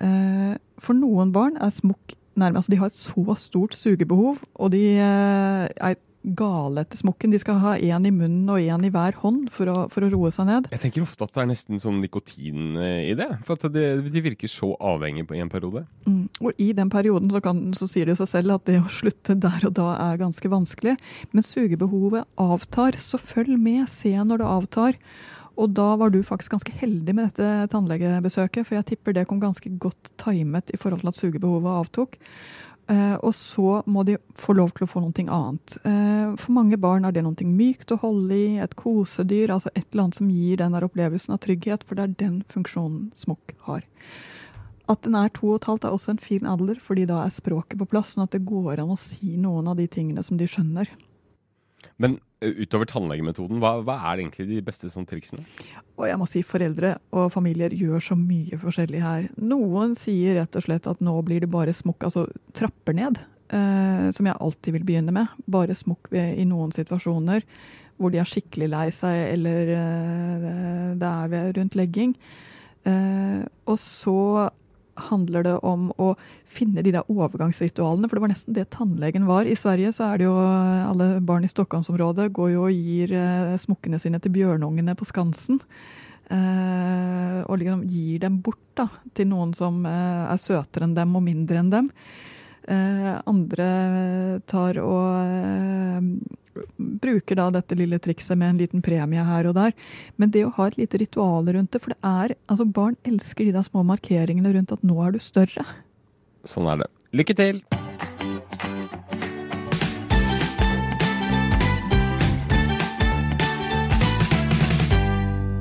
Eh, 0.00 0.54
for 0.80 0.96
noen 0.96 1.32
barn 1.34 1.58
er 1.60 1.72
smokk 1.74 2.16
nærmest 2.40 2.70
altså 2.70 2.72
De 2.72 2.78
har 2.80 2.88
et 2.88 2.96
så 2.96 3.34
stort 3.36 3.74
sugebehov, 3.76 4.38
og 4.54 4.70
de 4.72 4.84
eh, 4.96 5.66
er 5.68 5.98
gale 6.22 6.84
etter 6.84 7.00
smokken. 7.00 7.32
De 7.32 7.40
skal 7.40 7.60
ha 7.62 7.74
én 7.78 8.06
i 8.06 8.12
munnen 8.12 8.48
og 8.52 8.60
én 8.60 8.84
i 8.84 8.92
hver 8.92 9.16
hånd 9.22 9.48
for 9.54 9.70
å, 9.72 9.76
for 9.92 10.04
å, 10.04 10.10
roe 10.12 10.30
seg 10.34 10.48
ned. 10.50 10.68
Jeg 10.74 10.82
tenker 10.84 11.04
ofte 11.04 11.24
at 11.24 11.34
det 11.34 11.42
er 11.44 11.50
nesten 11.52 11.80
som 11.82 11.96
nikotin 12.02 12.76
i 12.76 13.14
det. 13.18 13.30
For 13.48 13.56
at 13.56 13.72
det, 13.74 13.86
de 14.12 14.24
virker 14.24 14.50
så 14.50 14.74
avhengige 14.76 15.30
på 15.30 15.38
en 15.40 15.52
periode. 15.52 15.86
Mm. 16.04 16.28
Og 16.42 16.60
i 16.60 16.70
den 16.76 16.92
perioden 16.92 17.32
så, 17.32 17.42
kan, 17.44 17.64
så 17.76 17.88
sier 17.90 18.10
det 18.10 18.18
seg 18.20 18.30
selv 18.34 18.58
at 18.58 18.68
det 18.68 18.80
å 18.82 18.92
slutte 18.92 19.38
der 19.40 19.66
og 19.68 19.74
da 19.78 19.90
er 20.10 20.20
ganske 20.20 20.52
vanskelig. 20.52 20.96
Men 21.32 21.46
sugebehovet 21.46 22.28
avtar, 22.40 23.00
så 23.00 23.20
følg 23.20 23.56
med. 23.60 23.86
Se 23.90 24.12
når 24.12 24.42
det 24.42 24.54
avtar. 24.54 25.04
Og 25.60 25.72
da 25.76 25.92
var 26.00 26.12
du 26.12 26.22
faktisk 26.24 26.54
ganske 26.54 26.72
heldig 26.80 27.14
med 27.16 27.28
dette 27.28 27.68
tannlegebesøket, 27.72 28.64
for 28.64 28.78
jeg 28.78 28.88
tipper 28.92 29.16
det 29.16 29.26
kom 29.28 29.40
ganske 29.42 29.72
godt 29.82 30.12
timet 30.20 30.72
i 30.72 30.80
forhold 30.80 31.02
til 31.02 31.12
at 31.12 31.18
sugebehovet 31.18 31.80
avtok. 31.82 32.16
Uh, 32.90 33.14
og 33.22 33.30
så 33.36 33.80
må 33.86 34.02
de 34.02 34.16
få 34.34 34.56
lov 34.58 34.72
til 34.74 34.82
å 34.82 34.90
få 34.90 35.02
noe 35.04 35.24
annet. 35.30 35.76
Uh, 35.84 36.34
for 36.40 36.56
mange 36.56 36.78
barn 36.80 37.06
er 37.06 37.14
det 37.14 37.22
noe 37.22 37.46
mykt 37.46 37.92
å 37.94 38.00
holde 38.02 38.34
i, 38.34 38.56
et 38.58 38.74
kosedyr, 38.74 39.52
altså 39.54 39.70
et 39.76 39.84
eller 39.92 40.08
annet 40.08 40.18
som 40.18 40.32
gir 40.34 40.58
den 40.58 40.74
der 40.74 40.86
opplevelsen 40.88 41.36
av 41.36 41.42
trygghet, 41.44 41.86
for 41.86 41.94
det 41.94 42.06
er 42.08 42.16
den 42.24 42.40
funksjonen 42.50 43.12
smokk 43.14 43.54
har. 43.68 43.86
At 44.90 45.04
den 45.06 45.14
er 45.14 45.30
to 45.30 45.52
og 45.52 45.60
et 45.60 45.68
halvt 45.70 45.86
er 45.86 45.94
også 45.94 46.16
en 46.16 46.24
fin 46.24 46.48
alder, 46.50 46.80
fordi 46.82 47.06
da 47.06 47.20
er 47.22 47.30
språket 47.30 47.78
på 47.78 47.86
plass, 47.92 48.16
sånn 48.16 48.26
at 48.26 48.34
det 48.34 48.42
går 48.48 48.82
an 48.82 48.90
å 48.96 48.98
si 48.98 49.36
noen 49.38 49.70
av 49.70 49.78
de 49.78 49.86
tingene 49.86 50.24
som 50.26 50.40
de 50.40 50.50
skjønner. 50.50 50.90
Men 52.00 52.18
utover 52.40 52.88
tannlegemetoden, 52.88 53.58
hva, 53.60 53.74
hva, 53.84 53.98
er 54.10 54.22
egentlig 54.22 54.46
de 54.48 54.60
beste 54.64 54.88
sånn 54.92 55.08
triksene? 55.08 55.44
Og 56.00 56.06
jeg 56.08 56.20
må 56.20 56.28
si 56.28 56.40
Foreldre 56.46 56.94
og 57.12 57.28
familier 57.34 57.74
gjør 57.76 58.00
så 58.10 58.16
mye 58.16 58.56
forskjellig 58.60 59.02
her. 59.04 59.26
Noen 59.36 59.92
sier 59.98 60.38
rett 60.40 60.56
og 60.56 60.64
slett 60.64 60.88
at 60.88 61.02
nå 61.04 61.18
blir 61.26 61.44
det 61.44 61.50
bare 61.52 61.76
smokk, 61.76 62.08
altså 62.08 62.24
trapper 62.56 62.96
ned. 62.96 63.20
Eh, 63.50 64.08
som 64.14 64.28
jeg 64.28 64.38
alltid 64.38 64.76
vil 64.78 64.86
begynne 64.86 65.14
med. 65.14 65.30
Bare 65.50 65.74
smokk 65.76 66.12
i 66.14 66.46
noen 66.46 66.72
situasjoner 66.74 67.44
hvor 68.00 68.12
de 68.14 68.20
er 68.22 68.28
skikkelig 68.28 68.70
lei 68.72 68.86
seg, 68.96 69.16
eller 69.34 69.72
eh, 69.76 70.44
det 71.00 71.10
er 71.10 71.50
rundt 71.58 71.76
legging. 71.76 72.14
Eh, 72.88 73.42
og 73.68 73.76
så 73.82 74.48
handler 74.98 75.44
det 75.46 75.54
om 75.66 75.90
å 76.00 76.12
finne 76.50 76.82
de 76.84 76.92
der 76.94 77.08
overgangsritualene, 77.10 78.08
for 78.08 78.18
det 78.18 78.24
var 78.24 78.32
nesten 78.32 78.56
det 78.56 78.66
tannlegen 78.74 79.28
var. 79.28 79.48
I 79.48 79.58
Sverige 79.58 79.92
så 79.96 80.08
er 80.10 80.20
det 80.20 80.28
jo 80.28 80.34
alle 80.36 81.12
barn 81.24 81.46
i 81.46 81.50
Stockholmsområdet 81.50 82.30
går 82.36 82.52
jo 82.54 82.66
og 82.66 82.74
gir 82.74 83.14
eh, 83.16 83.56
smokkene 83.60 84.00
sine 84.02 84.20
til 84.22 84.34
bjørnungene 84.34 84.96
på 84.98 85.08
Skansen. 85.08 85.60
Eh, 86.30 87.38
og 87.46 87.58
liksom 87.58 87.86
gir 87.90 88.20
dem 88.22 88.40
bort 88.44 88.62
da, 88.78 88.86
til 89.16 89.30
noen 89.32 89.54
som 89.56 89.82
eh, 89.88 90.26
er 90.30 90.42
søtere 90.42 90.86
enn 90.86 90.98
dem 90.98 91.16
og 91.18 91.26
mindre 91.26 91.62
enn 91.62 91.72
dem. 91.72 91.90
Eh, 92.70 93.14
andre 93.26 93.70
tar 94.50 94.78
og 94.84 95.08
eh, 95.24 96.10
bruker 96.76 97.38
da 97.38 97.48
dette 97.54 97.78
lille 97.78 97.98
trikset 98.02 98.38
med 98.38 98.54
en 98.54 98.60
liten 98.62 98.84
premie 98.84 99.24
her 99.24 99.50
og 99.50 99.56
der. 99.58 99.74
Men 100.20 100.32
det 100.34 100.46
å 100.46 100.54
ha 100.58 100.68
et 100.70 100.78
lite 100.80 101.00
ritual 101.02 101.48
rundt 101.48 101.72
det, 101.74 101.82
for 101.82 101.94
det 101.94 102.00
er 102.06 102.36
altså 102.50 102.68
barn 102.68 102.98
elsker 103.08 103.46
de 103.46 103.56
der 103.56 103.66
små 103.66 103.84
markeringene 103.86 104.54
rundt 104.56 104.74
at 104.76 104.86
nå 104.86 104.98
er 105.04 105.16
du 105.16 105.22
større. 105.22 105.66
Sånn 106.48 106.70
er 106.70 106.84
det. 106.84 106.90
Lykke 107.16 107.36
til! 107.36 107.64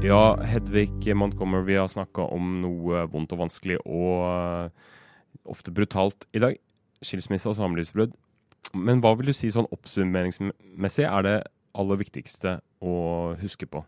Ja, 0.09 0.39
Hedvig 0.41 1.13
Montgomery, 1.13 1.63
vi 1.67 1.75
har 1.77 1.89
snakka 1.91 2.23
om 2.33 2.55
noe 2.63 3.03
vondt 3.11 3.35
og 3.35 3.43
vanskelig 3.43 3.75
og 3.83 4.23
eh, 4.25 4.87
ofte 5.45 5.73
brutalt 5.75 6.25
i 6.33 6.41
dag. 6.41 6.55
Skilsmisse 7.05 7.45
og 7.51 7.57
samlivsbrudd. 7.59 8.15
Men 8.73 9.01
hva 9.03 9.15
vil 9.17 9.31
du 9.31 9.35
si 9.35 9.49
sånn 9.53 9.69
oppsummeringsmessig 9.73 11.07
er 11.07 11.25
det 11.25 11.37
aller 11.79 11.99
viktigste 12.01 12.59
å 12.81 12.93
huske 13.39 13.67
på? 13.69 13.83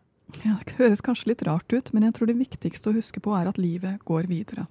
Ja, 0.46 0.58
det 0.66 0.78
høres 0.80 1.04
kanskje 1.04 1.34
litt 1.34 1.44
rart 1.44 1.74
ut, 1.74 1.92
men 1.94 2.06
jeg 2.08 2.16
tror 2.16 2.30
det 2.30 2.40
viktigste 2.40 2.92
å 2.92 2.96
huske 2.96 3.22
på 3.24 3.34
er 3.36 3.50
at 3.50 3.60
livet 3.60 4.04
går 4.08 4.30
videre. 4.32 4.68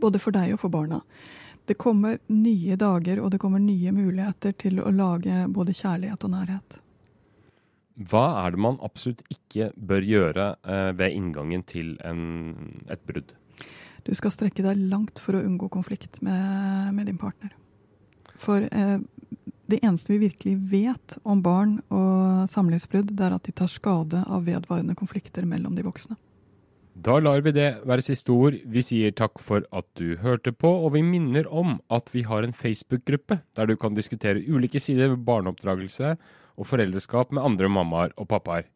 Både 0.00 0.20
for 0.22 0.34
deg 0.34 0.54
og 0.54 0.62
for 0.62 0.72
barna. 0.72 1.00
Det 1.68 1.76
kommer 1.78 2.18
nye 2.32 2.76
dager, 2.78 3.20
og 3.20 3.32
det 3.34 3.40
kommer 3.42 3.62
nye 3.62 3.92
muligheter 3.94 4.54
til 4.58 4.80
å 4.82 4.92
lage 4.94 5.44
både 5.52 5.74
kjærlighet 5.76 6.24
og 6.26 6.32
nærhet. 6.32 6.78
Hva 8.10 8.24
er 8.46 8.54
det 8.54 8.62
man 8.64 8.78
absolutt 8.80 9.20
ikke 9.28 9.70
bør 9.76 10.06
gjøre 10.06 10.46
eh, 10.64 10.90
ved 10.96 11.16
inngangen 11.18 11.64
til 11.68 11.98
en, 12.06 12.80
et 12.88 13.02
brudd? 13.04 13.34
Du 14.06 14.14
skal 14.16 14.32
strekke 14.32 14.64
deg 14.64 14.80
langt 14.88 15.20
for 15.20 15.36
å 15.36 15.42
unngå 15.44 15.68
konflikt 15.74 16.22
med, 16.24 16.94
med 16.96 17.10
din 17.10 17.20
partner. 17.20 17.52
For 18.40 18.64
eh, 18.64 18.98
det 19.70 19.82
eneste 19.84 20.14
vi 20.14 20.24
virkelig 20.24 20.56
vet 20.72 21.18
om 21.22 21.42
barn 21.44 21.78
og 21.92 22.48
samlivsbrudd, 22.50 23.12
det 23.14 23.28
er 23.28 23.36
at 23.36 23.46
de 23.46 23.54
tar 23.54 23.70
skade 23.70 24.24
av 24.26 24.48
vedvarende 24.48 24.96
konflikter 24.98 25.46
mellom 25.48 25.76
de 25.76 25.86
voksne. 25.86 26.16
Da 27.00 27.16
lar 27.22 27.40
vi 27.40 27.52
det 27.54 27.68
være 27.88 28.02
siste 28.04 28.32
ord. 28.34 28.56
Vi 28.66 28.82
sier 28.84 29.14
takk 29.16 29.38
for 29.40 29.64
at 29.72 29.86
du 29.96 30.18
hørte 30.20 30.52
på, 30.52 30.68
og 30.68 30.92
vi 30.96 31.04
minner 31.06 31.46
om 31.46 31.78
at 31.88 32.10
vi 32.12 32.24
har 32.26 32.44
en 32.44 32.56
Facebook-gruppe 32.56 33.38
der 33.56 33.70
du 33.70 33.76
kan 33.80 33.96
diskutere 33.96 34.42
ulike 34.42 34.82
sider 34.82 35.12
ved 35.14 35.24
barneoppdragelse 35.24 36.16
og 36.60 36.68
foreldreskap 36.68 37.32
med 37.32 37.46
andre 37.46 37.70
mammaer 37.72 38.12
og 38.20 38.28
pappaer. 38.28 38.66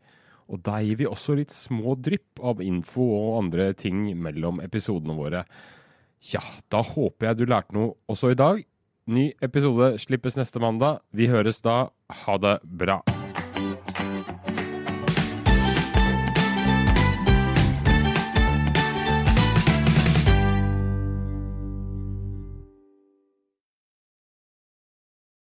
Og 0.48 0.62
da 0.64 0.79
gir 0.85 1.00
vi 1.00 1.09
også 1.09 1.37
litt 1.37 1.53
små 1.53 1.96
drypp 2.00 2.40
av 2.40 2.62
info 2.64 3.05
og 3.16 3.38
andre 3.42 3.72
ting 3.77 4.07
mellom 4.20 4.62
episodene 4.64 5.16
våre. 5.18 5.44
Ja, 6.33 6.44
da 6.72 6.81
håper 6.85 7.31
jeg 7.33 7.40
du 7.40 7.44
lærte 7.50 7.77
noe 7.77 7.96
også 8.09 8.33
i 8.33 8.38
dag. 8.38 8.62
Ny 9.05 9.35
episode 9.45 9.99
slippes 10.01 10.37
neste 10.38 10.61
mandag. 10.62 11.03
Vi 11.12 11.29
høres 11.29 11.61
da. 11.61 11.90
Ha 12.25 12.37
det 12.40 12.55
bra. 12.64 13.03